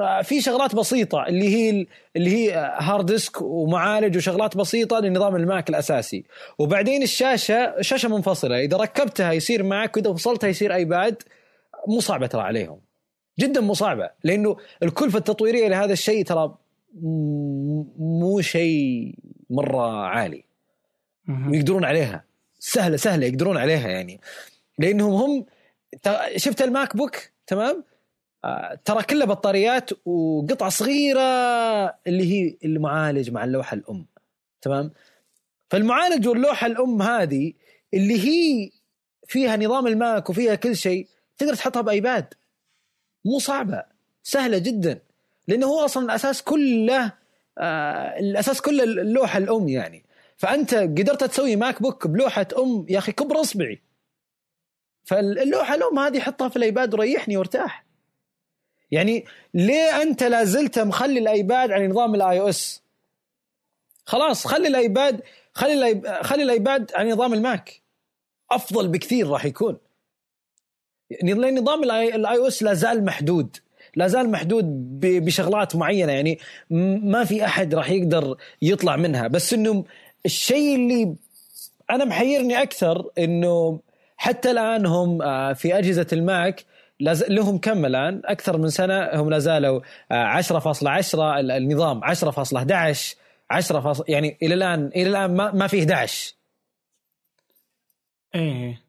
[0.00, 5.36] آه، في شغلات بسيطة اللي هي اللي هي آه، hard disk ومعالج وشغلات بسيطة لنظام
[5.36, 6.24] الماك الأساسي.
[6.58, 11.22] وبعدين الشاشة شاشة منفصلة إذا ركبتها يصير معك وإذا وصلتها يصير أيباد
[11.88, 12.80] مو صعبة ترى عليهم.
[13.38, 16.54] جدا مو صعبة لأنه الكلفة التطويرية لهذا الشيء ترى
[17.98, 19.14] مو شيء
[19.50, 20.44] مرة عالي.
[21.50, 22.24] ويقدرون عليها.
[22.58, 24.20] سهلة سهلة يقدرون عليها يعني.
[24.78, 25.46] لأنهم هم
[26.36, 27.16] شفت الماك بوك
[27.46, 27.84] تمام؟
[28.44, 31.20] آه، ترى كله بطاريات وقطعه صغيرة
[32.06, 34.06] اللي هي المعالج مع اللوحه الأم.
[34.60, 34.90] تمام؟
[35.70, 37.52] فالمعالج واللوحة الأم هذه
[37.94, 38.70] اللي هي
[39.26, 42.34] فيها نظام الماك وفيها كل شيء تقدر تحطها بآيباد.
[43.24, 43.84] مو صعبة
[44.22, 44.98] سهلة جدا.
[45.48, 47.12] لأنه هو أصلا الأساس كله
[47.58, 50.07] آه الأساس كله اللوحه الأم يعني.
[50.38, 53.82] فأنت قدرت تسوي ماك بوك بلوحة أم يا أخي كبر اصبعي.
[55.04, 57.84] فاللوحة الأم هذه حطها في الإيباد وريحني وارتاح.
[58.90, 59.24] يعني
[59.54, 62.82] ليه أنت لا زلت مخلي الإيباد على نظام ال iOS؟
[64.04, 65.22] خلاص خلي الإيباد
[65.52, 66.06] خلي الأيب...
[66.06, 67.82] خلي الإيباد على نظام الماك
[68.50, 69.78] أفضل بكثير راح يكون.
[71.24, 73.56] نظام ال iOS لا زال محدود.
[73.96, 74.64] لا زال محدود
[75.00, 76.12] بشغلات معينة.
[76.12, 76.38] يعني
[77.02, 79.28] ما في أحد راح يقدر يطلع منها.
[79.28, 79.84] بس إنه
[80.26, 81.16] الشيء اللي
[81.90, 83.80] أنا محيرني أكثر إنه
[84.16, 86.64] حتى الآن هم آه، في أجهزة ال Mac
[87.00, 89.80] لاز- لهم كم الآن؟ أكثر من سنة هم لا زالوا
[90.12, 93.16] آه، 10.10 ال- النظام 10.11
[93.50, 96.34] 10 فاصل يعني إلى الآن إلى الآن ما, ما في 11
[98.34, 98.82] إيه.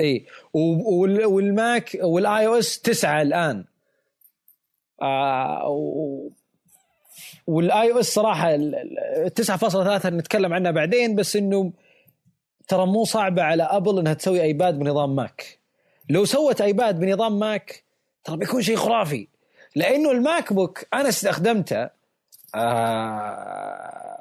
[0.00, 3.64] اي وال Mac وال iOS 9 الآن.
[5.02, 6.30] آه و-
[7.50, 11.72] وال iOS صراحة ال- ال- 9.3 نتكلم عنها بعدين بس إنه
[12.68, 15.58] ترى مو صعبة على Apple إنها تسوي iPad بنظام Mac
[16.10, 17.84] لو سوت iPad بنظام Mac
[18.24, 19.28] ترى بيكون شيء خرافي.
[19.76, 21.90] لأنه ال MacBook أنا استخدمته
[22.54, 24.20] آه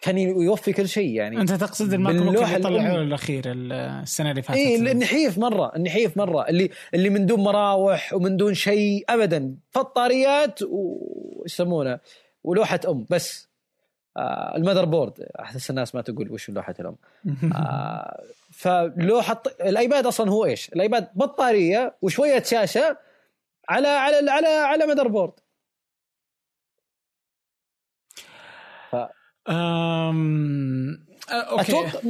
[0.00, 1.40] كان يوفي كل شيء يعني.
[1.40, 3.02] أنت تقصد ال MacBook اللي طلعوه.
[3.02, 6.48] الأخير السنة اللي فاتت؟ اي النحيف مرة النحيف مرة.
[6.48, 9.54] اللي اللي من دون مراوح ومن دون شيء ابدا.
[9.70, 11.98] بطاريات و- يسمونه؟
[12.44, 13.48] ولوحة أم بس.
[14.16, 16.96] آه ال motherboard أحس الناس ما تقول وش لوحة الأم.
[17.56, 22.96] آه فلوحة ال iPad أصلا هو إيش؟ ال iPad بطارية وشوية شاشة
[23.68, 25.32] على على على على motherboard
[29.48, 31.06] أم...
[31.30, 31.62] أه، أوكي.
[31.62, 32.00] أتوقع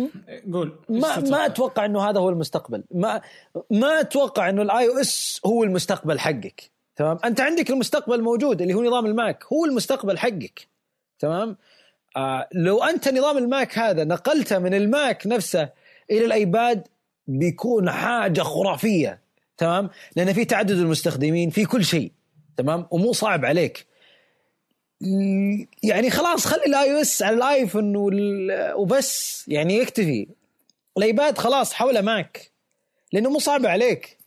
[0.52, 0.78] قول.
[0.88, 2.84] ما ما أتوقع إنه هذا هو المستقبل.
[2.90, 3.20] ما
[3.70, 6.70] ما أتوقع إنه ال iOS هو المستقبل حقك.
[7.00, 10.68] تمام؟ أنت عندك المستقبل موجود اللي هو نظام ال Mac هو المستقبل حقك.
[11.18, 11.56] تمام؟
[12.16, 15.68] آه لو أنت نظام ال Mac هذا نقلته من ال Mac نفسه
[16.10, 16.88] إلى ال iPad
[17.26, 19.20] بيكون حاجة خرافية.
[19.56, 22.12] تمام؟ لأن في تعدد المستخدمين في كل شيء.
[22.56, 23.86] تمام؟ ومو صعب عليك.
[25.82, 27.92] يعني خلاص خلي ال iOS على ال iPhone
[28.76, 29.44] وبس.
[29.48, 30.28] يعني يكتفي.
[30.98, 32.50] ال iPad خلاص حوله Mac.
[33.12, 34.19] لأنه مو صعب عليك.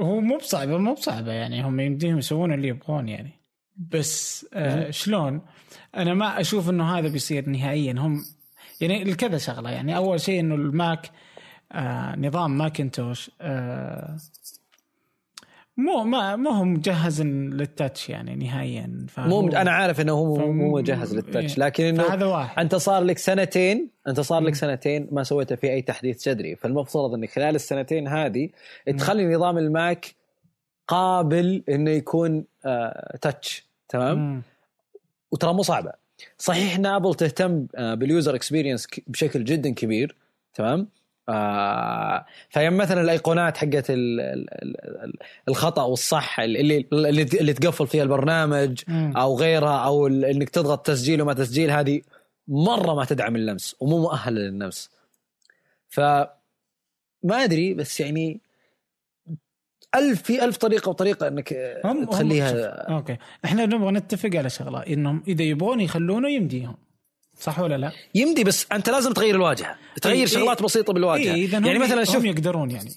[0.00, 3.40] هو مو بصعبة مو بصعبة يعني هم يمديهم يسوون اللي يبغون يعني.
[3.76, 5.40] بس آه شلون؟
[5.96, 7.92] أنا ما أشوف إنه هذا بيصير نهائيا.
[7.92, 8.24] هم
[8.80, 9.96] يعني الكذا شغلة يعني.
[9.96, 11.10] أول شيء إنه ال Mac
[11.72, 14.16] آه نظام Macintosh آه
[15.76, 19.06] مو ما مو هو مجهز لل touch يعني نهائيا.
[19.18, 21.64] مو أنا عارف إنه هو مو- مجهز لل touch إيه.
[21.64, 22.58] لكن إنه فهذا واحد.
[22.58, 27.14] أنت صار لك سنتين أنت صار لك سنتين ما سويته في أي تحديث جذري فالمفترض
[27.14, 28.48] إنك خلال السنتين هذه
[28.98, 30.06] تخلي نظام ال Mac
[30.88, 34.42] قابل إنه يكون آه touch تمام؟ مم.
[35.32, 35.92] وترى مو صعبة.
[36.38, 40.16] صحيح إن Apple تهتم آه، بال user experience بشكل جدا كبير
[40.54, 40.88] تمام؟
[41.28, 48.82] آه مثلا الأيقونات حقت ال- ال- ال- ال- الخطأ والصح اللي اللي, تقفل فيها البرنامج
[48.88, 49.16] مم.
[49.16, 52.00] أو غيرها أو إنك تضغط تسجيل وما تسجيل هذه
[52.48, 54.90] مرة ما تدعم اللمس ومو مؤهلة لللمس
[55.88, 58.40] ف ما أدري بس يعني
[59.94, 63.16] ألف في ألف طريقة وطريقة إنك آه، هم هم تخليها شوف، أوكي.
[63.44, 66.76] إحنا نبغى نتفق على شغلة إنهم إذا يبغون يخلونه يمديهم.
[67.40, 69.76] صح ولا لا؟ يمدي بس أنت لازم تغير الواجهة.
[70.02, 71.34] تغير إيه، شغلات بسيطة بالواجهة.
[71.34, 72.90] إيه يعني مثلا شوف هم يقدرون يعني.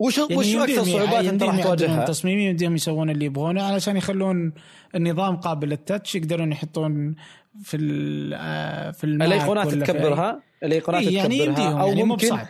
[0.00, 3.96] وش يعني وش أكثر صعوبات أنت يمديهم راح تواجهها؟ التصميم يمديهم يسوون اللي يبغونه علشان
[3.96, 4.52] يخلون
[4.94, 7.14] النظام قابل للتاتش يقدرون يحطون
[7.62, 12.46] في ال- آه، في الأيقونات تكبرها؟ الأيقونات إيه يعني تكبرها؟ يمديهم أو يعني ممكن بصعب.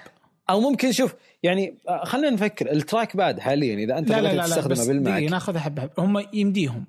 [0.51, 2.73] أو ممكن شوف يعني آه، خلينا نفكر.
[2.73, 5.23] ال trackpad حاليا إذا أنت لا لا لا, تستخدمه بال Mac.
[5.23, 6.85] ناخذها حبه حبه هم يمديهم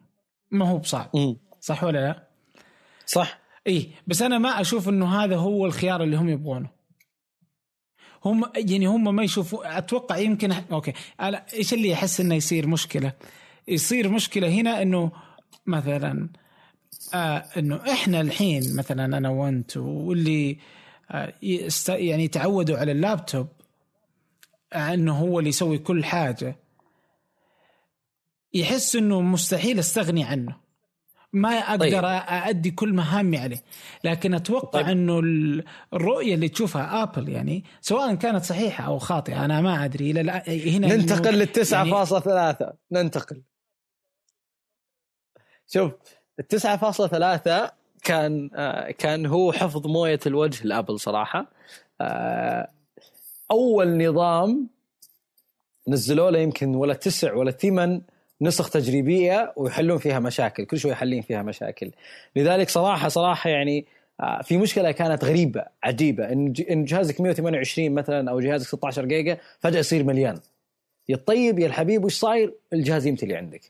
[0.51, 1.35] ما هو بصعب.
[1.61, 2.27] صح ولا لا؟
[3.05, 3.40] صح.
[3.67, 6.69] اي بس أنا ما أشوف إنه هذا هو الخيار اللي هم يبغونه.
[8.25, 10.93] هم يعني هم ما يشوفوا أتوقع يمكن أوكي.
[11.19, 13.13] أنا إيش اللي احس إنه يصير مشكلة؟
[13.67, 15.11] يصير مشكلة هنا إنه
[15.65, 16.29] مثلا
[17.13, 20.57] آه إنه إحنا الحين مثلا أنا وأنت واللي
[21.11, 21.33] آه
[21.89, 23.47] يعني تعودوا على اللابتوب
[24.73, 26.55] آه إنه هو اللي يسوي كل حاجة
[28.53, 30.55] يحس إنه مستحيل أستغني عنه.
[31.33, 32.05] ما أقدر طيب.
[32.05, 33.63] أأدي كل مهامي عليه.
[34.03, 34.87] لكن أتوقع طيب.
[34.91, 35.63] إنه ال-
[35.93, 40.11] الرؤية اللي تشوفها آبل يعني سواء كانت صحيحة أو خاطئة أنا ما أدري.
[40.11, 40.31] إلى
[40.77, 42.73] هنا ننتقل للتسعة يعني- فاصلة ثلاثة.
[42.91, 43.41] ننتقل.
[45.67, 45.91] شوف
[46.81, 47.71] فاصلة ثلاثة
[48.03, 51.51] كان آه كان هو حفظ موية الوجه لأبل صراحة.
[52.01, 52.71] آه
[53.51, 54.69] أول نظام
[55.87, 58.01] نزلوا له يمكن ولا تسع ولا ثمان
[58.41, 61.91] نسخ تجريبية ويحلون فيها مشاكل كل شوي يحلين فيها مشاكل.
[62.35, 63.85] لذلك صراحة صراحة يعني
[64.19, 65.23] آه، في مشكلة كانت
[66.31, 70.39] إن ج- إن جهازك 128 مثلا أو جهازك 16 جيجا فجأة يصير مليان.
[71.09, 73.61] يا الطيب يا الحبيب وش صاير؟ الجهاز يمتلي عندك.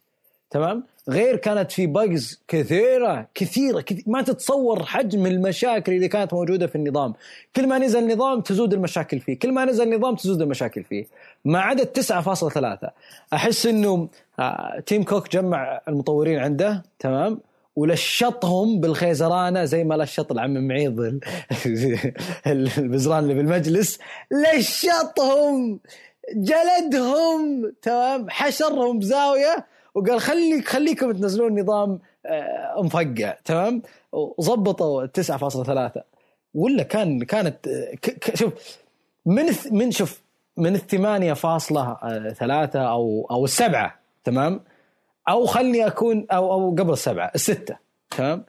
[0.51, 6.67] تمام؟ غير كانت في bugs كثيرة كثيرة كثير ما تتصور حجم المشاكل اللي كانت موجودة
[6.67, 7.13] في النظام.
[7.55, 9.39] كل ما نزل نظام تزود المشاكل فيه.
[9.39, 11.05] كل ما نزل نظام تزود المشاكل فيه.
[11.45, 12.89] ما عدا 9.3
[13.33, 14.07] أحس إنه
[14.39, 17.39] آه تيم كوك جمع المطورين عنده تمام؟
[17.75, 21.19] ولشطهم بالخيزرانة زي ما لشط العم معيض ال-
[22.77, 23.99] البزران اللي بالمجلس.
[24.31, 25.79] لشطهم
[26.35, 29.65] جلدهم تمام؟ حشرهم بزاوية.
[29.95, 36.01] وقال خليك خليكم تنزلون نظام آه، مفقع تمام؟ وظبطوا 9.3
[36.53, 37.69] ولا كان كانت
[38.33, 38.53] شوف
[39.25, 40.21] من من شوف
[40.57, 44.61] من الثمانية فاصلة آه، ثلاثة أو أو السبعة تمام؟
[45.29, 47.77] أو خلني أكون أو أو قبل السبعة الستة
[48.17, 48.45] تمام؟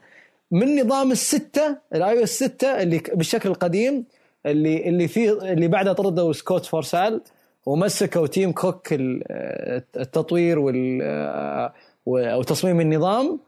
[0.50, 4.04] من نظام الستة ال iOS 6 اللي بالشكل القديم
[4.46, 7.20] اللي اللي فيه اللي بعدها طردوا Scott Forstall
[7.66, 11.72] ومسكوا Tim Cook التطوير وال
[12.06, 13.40] وتصميم النظام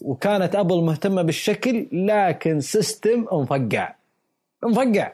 [0.00, 3.94] وكانت Apple مهتمة بالشكل لكن system مفقع
[4.62, 5.12] مفقع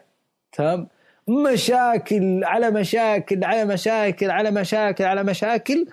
[0.53, 0.89] تمام؟
[1.29, 5.87] مشاكل على مشاكل على مشاكل على مشاكل على مشاكل.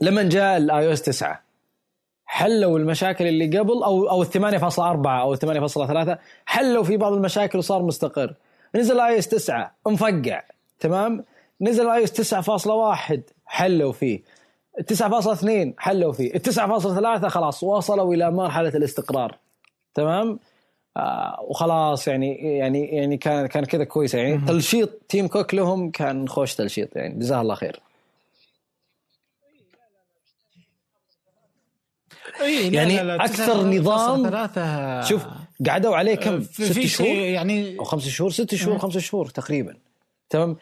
[0.00, 1.42] لما جاء ال iOS 9
[2.24, 7.58] حلوا المشاكل اللي قبل أو أو ال 8.4 أو ال 8.3 حلوا في بعض المشاكل
[7.58, 8.34] وصار مستقر.
[8.74, 10.42] نزل iOS 9 مفقع
[10.82, 11.24] تمام؟
[11.60, 14.20] نزل iOS 9.1 حلوا فيه.
[14.80, 16.34] 9.2 حلوا فيه.
[16.34, 16.42] ال
[17.22, 19.38] 9.3 خلاص وصلوا إلى مرحلة الاستقرار.
[19.94, 20.38] تمام؟
[20.96, 24.14] آه وخلاص يعني يعني يعني كان كان كذا كويس.
[24.14, 27.80] يعني تلشيط Tim Cook لهم كان خوش تلشيط يعني جزاه الله خير.
[32.40, 35.26] يعني لا لا أكثر نظام ثلاثة شوف
[35.66, 39.76] قعدوا عليه كم؟ ست شهور؟ يعني أو خمس شهور؟ ست شهور خمس شهور تقريبا.
[40.30, 40.56] تمام؟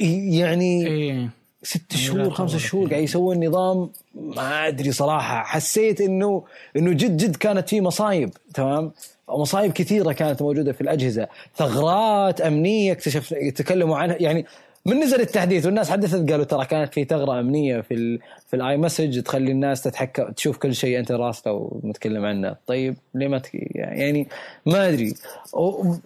[0.00, 1.28] يعني إيه.
[1.62, 5.42] ست شهور خمس شهور قاعد يسوون نظام ما أدري صراحة.
[5.42, 6.44] حسيت انه
[6.76, 8.92] إنه جد جد كانت في مصايب تمام؟
[9.28, 11.28] مصايب كثيرة كانت موجودة في الأجهزة.
[11.56, 14.16] ثغرات أمنية اكتشف يتكلموا عنها.
[14.20, 14.46] يعني
[14.86, 18.76] من نزل التحديث والناس حدثت قالوا ترى كانت في ثغرة أمنية في ال في ال
[18.76, 22.56] iMessage تخلي الناس تتحكم تشوف كل شيء أنت راسله ومتكلم عنه.
[22.66, 23.42] طيب ليه ما
[23.74, 24.28] يعني
[24.66, 25.14] ما أدري.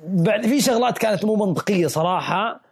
[0.08, 2.71] بعد في شغلات كانت مو منطقية صراحة.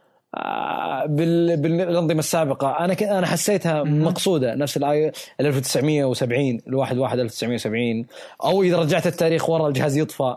[1.07, 2.85] بالأنظمة السابقة.
[2.85, 8.07] أنا أنا حسيتها مقصودة نفس الآي 1970 الواحد واحد 1970
[8.45, 10.37] أو إذا رجعت التاريخ ورا الجهاز يطفى.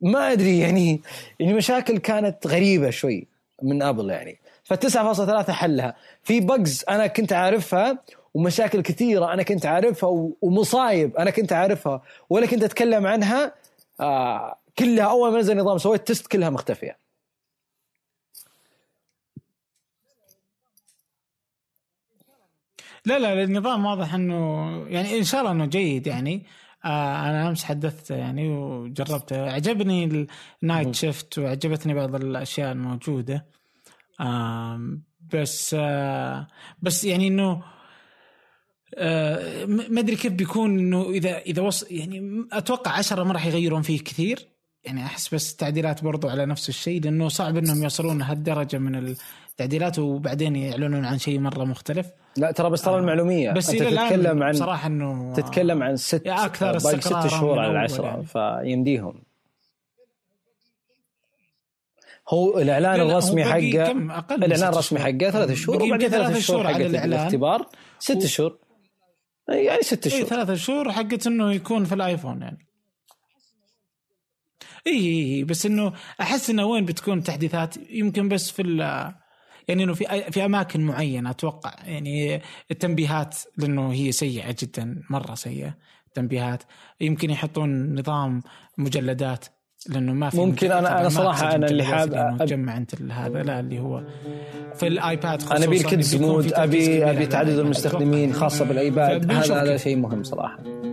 [0.00, 1.00] ما أدري يعني
[1.40, 3.26] يعني مشاكل كانت غريبة شوي
[3.62, 4.38] من Apple يعني.
[4.64, 5.94] ف 9.3 حلها.
[6.22, 7.98] في bugs أنا كنت عارفها
[8.34, 12.02] ومشاكل كثيرة أنا كنت عارفها ومصايب أنا كنت عارفها.
[12.30, 13.52] ولا كنت أتكلم عنها
[14.00, 17.01] آه كلها أول ما نزل النظام سويت test كلها مختفية.
[23.06, 26.46] لا لا النظام واضح إنه يعني إن شاء الله إنه جيد يعني.
[26.84, 30.26] آه أنا أمس حدثت يعني وجربته عجبني
[30.62, 33.46] النايت شيفت وعجبتني بعض الأشياء الموجودة.
[34.20, 34.98] آه
[35.32, 36.48] بس آه
[36.82, 37.62] بس يعني إنه
[38.94, 43.82] آه ما أدري كيف بيكون إنه إذا إذا وص يعني أتوقع عشرة ما راح يغيرون
[43.82, 44.52] فيه كثير.
[44.84, 49.14] يعني أحس بس التعديلات برضو على نفس الشيء لأنه صعب إنهم يوصلون هالدرجه من
[49.52, 52.06] التعديلات وبعدين يعلنون عن شيء مرة مختلف.
[52.36, 52.98] لا ترى بس ترى آه.
[52.98, 53.50] المعلومية.
[53.52, 58.24] بس أنت تتكلم عن صراحة إنه تتكلم عن ست أكثر ست شهور على العشرة يعني.
[58.24, 59.22] فيمديهم.
[62.28, 63.92] هو الإعلان الرسمي حقه
[64.34, 67.66] الإعلان الرسمي حقه ثلاث شهور وبعدين ثلاث شهور حقت الاختبار.
[67.98, 68.58] ست شهور.
[69.48, 70.24] يعني ست شهور.
[70.24, 72.66] ثلاث شهور حقت إنه يكون في الآيفون يعني.
[74.86, 78.62] إي بس إنه أحس إنه وين بتكون تحديثات؟ يمكن بس في
[79.68, 85.74] يعني إنه في في أماكن معينة أتوقع يعني التنبيهات لأنه هي سيئة جدا مرة سيئة
[86.06, 86.62] التنبيهات.
[87.00, 88.42] يمكن يحطون نظام
[88.78, 89.44] مجلدات
[89.88, 90.72] لأنه ما في ممكن.
[90.72, 94.02] أنا أنا صراحة أنا اللي حاب تجمع أنت هذا لا اللي هو
[94.74, 99.32] في الآيباد أنا أبي ال kids mode ابي أبي تعدد المستخدمين خاصة بال iPad.
[99.32, 100.91] هذا هذا شيء مهم صراحة.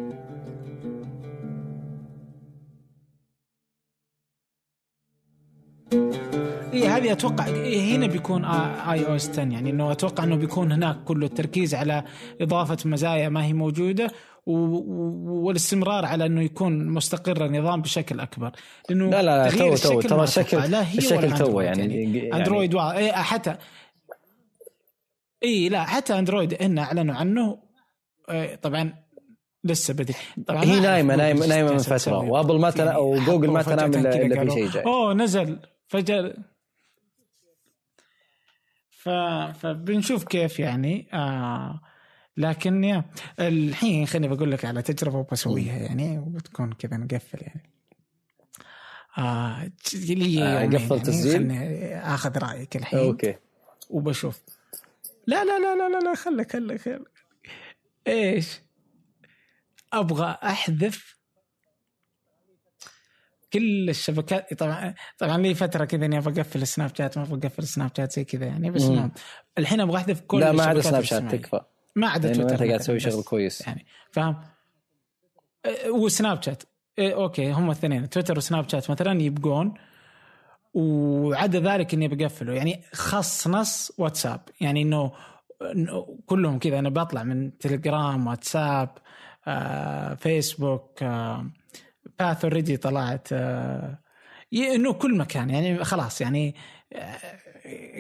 [6.84, 11.26] اي هذه أتوقع إيه هنا بيكون iOS 10 يعني إنه أتوقع إنه بيكون هناك كله
[11.26, 12.04] التركيز على
[12.42, 14.12] إضافة مزايا ما هي موجودة
[14.46, 18.52] والاستمرار على إنه يكون مستقر النظام بشكل أكبر.
[18.90, 23.56] لأنه لا لا تو تو ترى الشكل الشكل تو يعني, يعني Android يعني حتى
[25.44, 27.58] اي لا حتى Android إن أعلنوا عنه
[28.30, 28.94] إيه، طبعا
[29.64, 30.16] لسه بدري.
[30.48, 32.18] طبعا هي نايمة نايمة نايمة من فترة.
[32.18, 34.84] و Apple ما تنا وجوجل ما تنام الا في شيء جاي.
[34.84, 36.34] أوه نزل فجأة
[39.00, 39.10] ف...
[39.60, 41.08] فبنشوف كيف يعني.
[41.14, 41.82] آه
[42.38, 43.06] لكن يا
[43.40, 47.70] الحين خليني بقول لك على تجربة بسويها يعني وبتكون كذا نقفل يعني.
[49.18, 51.52] آه لي آه قفل يعني تسجيل
[51.94, 53.00] آخذ رأيك الحين.
[53.00, 53.36] أوكي.
[53.90, 54.42] وبشوف.
[55.28, 57.08] لا لا لا لا لا, لا خليك خليك خليك
[58.08, 58.62] إيش؟
[59.94, 61.19] أبغى أحذف
[63.54, 68.12] كل الشبكات طبعا طبعا لي فترة كذا إني أبغى أقفل Snapchat ما أبغى أقفل Snapchat
[68.12, 69.12] زي كذا يعني بس ما
[69.58, 71.62] الحين أبغى أحذف كل لا ما عدا Snapchat تكفى.
[71.96, 73.68] ما عدا تويتر أنت قاعد تسوي شغل كويس.
[73.68, 74.42] يعني فاهم؟
[75.88, 76.64] و Snapchat.
[77.00, 79.74] إيه okay هم الاثنين تويتر و Snapchat مثلا يبقون
[80.74, 82.54] وعدا ذلك إني بقفله.
[82.54, 84.42] يعني خص نص واتساب.
[84.62, 85.12] يعني إنه
[86.26, 86.80] كلهم كذا.
[86.80, 88.90] أنا بطلع من Telegram WhatsApp
[89.48, 91.46] آه، فيسبوك آه،
[92.20, 94.00] Path already طلعت آه،
[94.54, 96.56] إنه كل مكان يعني خلاص يعني
[96.94, 97.18] آه،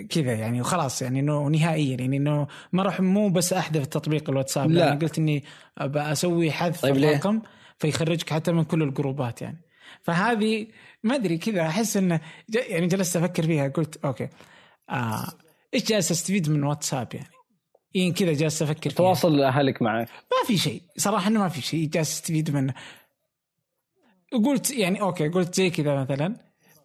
[0.10, 4.72] كذا يعني وخلاص يعني إنه نهائيا يعني إنه ما راح مو بس أحذف تطبيق الواتساب
[4.72, 4.80] لا.
[4.80, 5.44] لا قلت إني
[5.78, 7.42] أبى أسوي حذف طيب؟ الرقم
[7.80, 9.62] فيخرجك حتى من كل الجروبات يعني.
[10.02, 10.68] فهذه
[11.04, 12.20] ما أدري كذا أحس إنه
[12.70, 14.30] يعني جلست أفكر فيها قلت okay
[14.90, 15.28] آه
[15.74, 17.30] إيش جالس أستفيد من واتساب يعني؟
[17.94, 18.98] يعني كذا جالس أفكر فيها.
[18.98, 20.08] تواصل أهلك معك.
[20.10, 22.74] ما في شيء صراحة إنه ما في شيء جالس أستفيد منه.
[24.46, 26.36] قلت يعني okay قلت زي كذا مثلا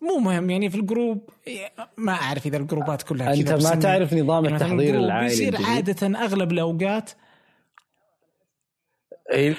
[0.02, 1.30] مو مهم يعني في ال group
[1.96, 6.52] ما أعرف إذا الجروبات كلها أنت ما تعرف نظام يعني التحضير العائلي يصير؟ عادة أغلب
[6.52, 7.10] الأوقات
[9.32, 9.54] إيه.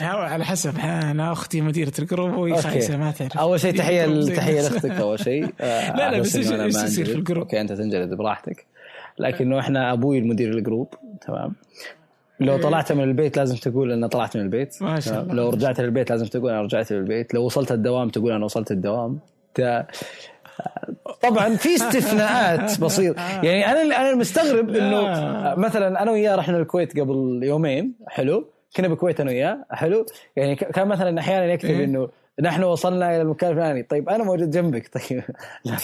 [0.00, 2.62] لا على حسب أنا أختي مديرة ال group وهي.
[2.62, 4.60] خايسة ما تعرف أول شيء تحية تحية.
[4.60, 7.12] لأختك أول شيء آه، لا، على بس ما يصير في.
[7.14, 8.66] ال group؟ okay أنت تنجلد براحتك
[9.18, 10.94] لكنه إحنا أبوي المدير الجروب
[11.26, 11.54] تمام
[12.44, 14.82] لو طلعت من البيت لازم تقول أنا طلعت من البيت.
[14.82, 15.34] ما شاء؟ الله.
[15.34, 17.34] لو رجعت للبيت لازم تقول أنا رجعت للبيت.
[17.34, 19.18] لو وصلت الدوام تقول أنا وصلت الدوام.
[21.22, 25.54] طبعا في استثناءات بسيطه يعني أنا أنا مستغرب إنه آه.
[25.54, 27.94] مثلا أنا وياه رحنا الكويت قبل يومين.
[28.08, 28.48] حلو.
[28.76, 29.64] كنا بالكويت أنا وياه.
[29.70, 30.06] حلو.
[30.36, 31.84] يعني كان مثلا أحيانا يكتب إيه.
[31.84, 32.08] إنه
[32.40, 33.82] نحن وصلنا إلى المكان الفلاني.
[33.82, 34.90] طيب أنا موجود جنبك.
[34.94, 35.22] طيب.
[35.64, 35.76] لا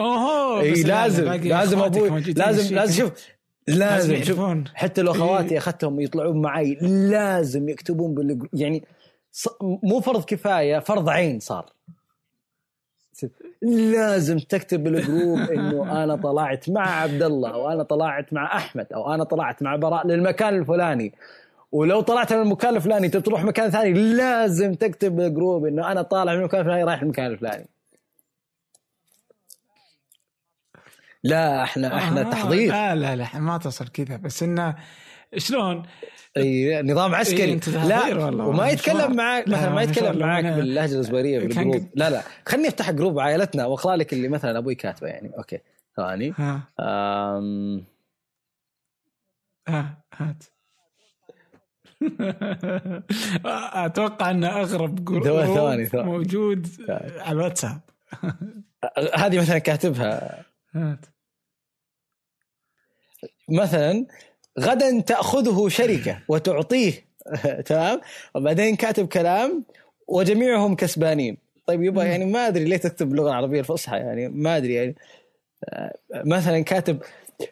[0.00, 3.02] اوه إي لازم لازم أبوي لازم لازم.
[3.02, 3.12] شوف
[3.68, 4.40] لازم شوف.
[4.74, 5.20] حتى لو إيه.
[5.20, 6.78] خواتي أخذتهم يطلعون معي
[7.10, 8.84] لازم يكتبون بال group يعني
[9.60, 11.72] مو فرض كفاية فرض عين صار
[13.62, 18.86] لازم تكتب بال group إنه أنا طلعت مع عبد الله أو أنا طلعت مع أحمد
[18.92, 21.12] أو أنا طلعت مع براء للمكان الفلاني
[21.72, 26.02] ولو طلعت من المكان الفلاني تبي تروح مكان ثاني لازم تكتب بال group إنه أنا
[26.02, 27.66] طالع من المكان الفلاني رايح المكان الفلاني
[31.24, 32.72] لا إحنا إحنا آه، تحضير.
[32.72, 34.16] لا لا لا ما تصل كذا.
[34.16, 34.74] بس انه
[35.36, 35.82] شلون؟
[36.36, 37.42] إي نظام عسكري.
[37.68, 38.68] إيه، لا والله، وما.
[38.68, 42.90] يتكلم معك لا، مثلا ما يتكلم معك باللهجة الإسبانية بال group لا لا خليني أفتح
[42.90, 45.30] group عائلتنا وأقرأ لك اللي مثلا أبوي كاتبه يعني.
[45.38, 45.58] okay
[45.96, 46.34] ثواني.
[46.38, 46.60] ها.
[46.80, 47.84] أم...
[49.68, 50.44] ها هات.
[53.84, 56.06] أتوقع انه أغرب جروب ثواني- ثواني.
[56.08, 56.66] موجود
[57.18, 57.80] على الواتساب.
[59.16, 60.42] هذه مثلا كاتبها
[60.74, 61.06] هات.
[63.48, 64.06] مثلا
[64.60, 66.92] غدا تأخذه شركة وتعطيه
[67.66, 68.00] تمام؟
[68.34, 69.64] وبعدين كاتب كلام
[70.08, 71.36] وجميعهم كسبانين.
[71.66, 74.94] طيب يبا يعني ما أدري ليه تكتب باللغة العربية الفصحى يعني ما أدري يعني.
[75.64, 75.94] آه،
[76.24, 77.02] مثلا كاتب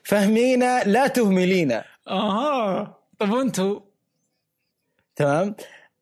[0.05, 1.85] فهمينا لا تهملينا.
[2.09, 2.99] آها.
[3.19, 3.81] طب وأنتم
[5.17, 5.55] تمام؟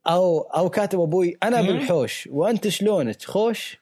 [0.07, 1.63] أو أو كاتب أبوي أنا.
[1.63, 3.79] بالحوش وأنت شلونك خوش؟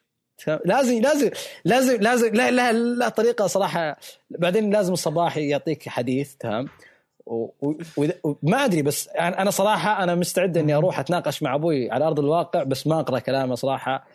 [0.64, 1.30] لازم لازم
[1.64, 3.96] لازم لازم لا لا لا طريقة صراحة.
[4.30, 6.68] بعدين لازم الصباح يعطيك حديث تمام؟
[7.26, 12.62] وما أدري بس أنا صراحة أنا مستعد إني أروح أتناقش مع أبوي على أرض الواقع
[12.62, 14.06] بس ما أقرأ كلامه صراحة.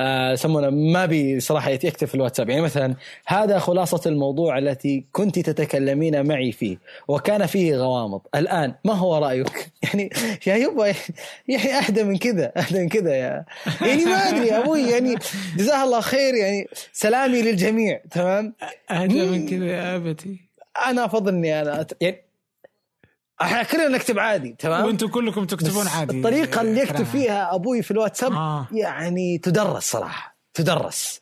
[0.00, 2.48] يسمونه ما بي صراحة يكتب في الواتساب.
[2.48, 2.94] يعني مثلا
[3.26, 6.78] هذا خلاصة الموضوع التي كنت تتكلمين معي فيه
[7.08, 8.20] وكان فيه غوامض.
[8.34, 10.10] الآن ما هو رأيك؟ يعني
[10.46, 10.94] يا يبا
[11.48, 13.44] يعني اهدى من كذا اهدى من كذا يا.
[13.80, 15.14] يعني ما أدري يا أبوي يعني
[15.56, 18.54] جزاه الله خير يعني سلامي للجميع تمام؟
[18.90, 20.46] اهدى من كذا يا أبتي.
[20.86, 21.86] أنا أفضل إني أنا.
[22.00, 22.25] يعني
[23.40, 27.04] إحنا كلنا نكتب عادي تمام وأنتم كلكم تكتبون عادي الطريقة اللي يكتب.
[27.04, 28.68] فيها أبوي في الواتساب آه.
[28.72, 31.20] يعني تدرس صراحة تدرس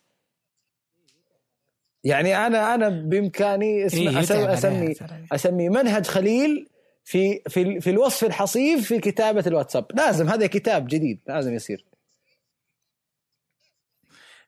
[2.03, 5.25] يعني أنا أنا بإمكاني اسم إيه، أسمي, اسمي عليها ترى.
[5.31, 6.69] أسمي منهج خليل
[7.03, 11.85] في في في الوصف الحصيف في كتابة الواتساب لازم هذا كتاب جديد لازم يصير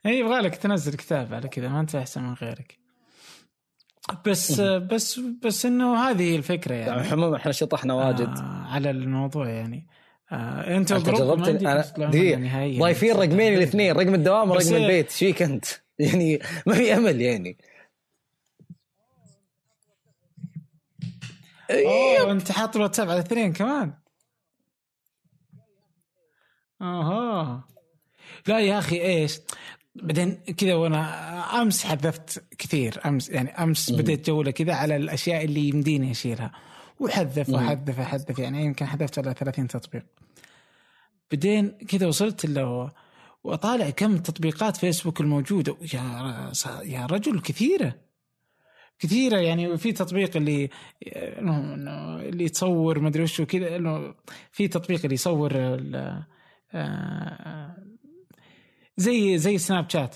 [0.06, 2.87] اي يبغى لك تنزل كتاب على كذا ما أنت أحسن من غيرك
[4.26, 6.98] بس بس بس إنه هذه الفكرة يعني.
[6.98, 8.28] يعني عموما إحنا شطحنا واجد.
[8.38, 9.88] آه على الموضوع يعني.
[10.32, 12.80] آه أنت جربت أنا.
[12.80, 15.06] ضايفين رقمين الاثنين رقم الدوام ورقم البيت.
[15.06, 15.66] إيش فيك أنت؟
[16.00, 17.58] يعني ما في أمل يعني.
[21.72, 23.94] أوه أنت حاط الواتساب على الاثنين كمان.
[26.82, 27.68] أها.
[28.48, 29.40] لا يا أخي إيش؟
[30.04, 35.70] بعدين كذا وأنا أمس حذفت كثير أمس يعني أمس بديت جولة كذا على الأشياء اللي
[35.70, 36.52] يمديني أشيلها.
[37.00, 40.06] وحذف واحذف احذف يعني يمكن حذفت على 30 تطبيق.
[41.32, 42.92] بعدين كذا وصلت له
[43.44, 45.78] وأطالع كم تطبيقات فيسبوك الموجودة.
[45.94, 46.52] يا
[46.84, 47.96] يا رجل كثيرة.
[49.00, 50.70] كثيرة يعني في تطبيق اللي
[52.30, 54.14] اللي يتصور ما أدري وش وكذا
[54.52, 55.52] في تطبيق اللي يصور
[56.74, 57.76] آه،
[58.98, 60.16] زي زي Snapchat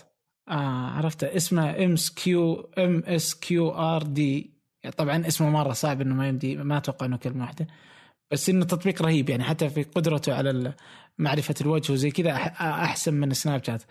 [0.49, 4.53] آه عرفته؟ اسمه ام اس كيو ام اس كيو ار دي
[4.97, 7.67] طبعا اسمه مرة صعب إنه ما يمدي ما أتوقع إنه كلمة واحدة.
[8.31, 10.73] بس إنه تطبيق رهيب يعني حتى في قدرته على
[11.17, 13.83] معرفة الوجه وزي كذا أحسن من سناب شات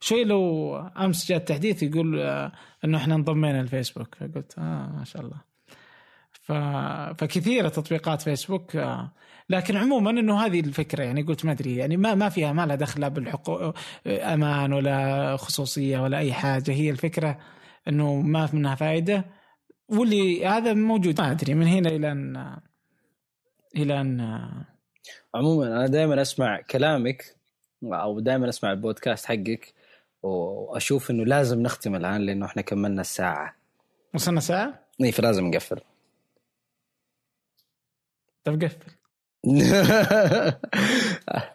[0.00, 2.52] شوي لو أمس جاء التحديث يقول آه،
[2.84, 5.51] إنه إحنا انضمينا الفيسبوك فقلت آه ما شاء الله.
[6.42, 6.52] ف...
[7.18, 9.12] فكثيرة تطبيقات فيسبوك آه،
[9.50, 12.76] لكن عموما إنه هذه الفكرة يعني قلت ما أدري يعني ما ما فيها ما لها
[12.76, 13.74] دخل لا بالحقوق
[14.06, 17.38] أمان ولا خصوصية ولا أي حاجة هي الفكرة
[17.88, 19.24] إنه ما منها فائده
[19.88, 21.20] واللي هذا موجود.
[21.20, 22.56] ما أدري من هنا إلى أن
[23.76, 24.48] إلى أن
[25.34, 27.36] عموما أنا دائما أسمع كلامك
[27.84, 29.74] أو دائما أسمع البودكاست حقك
[30.22, 33.56] وأشوف إنه لازم نختم الآن لأنه إحنا كملنا الساعة.
[34.14, 35.80] وصلنا ساعه اي فلازم نقفل.
[38.44, 38.90] طب قفل.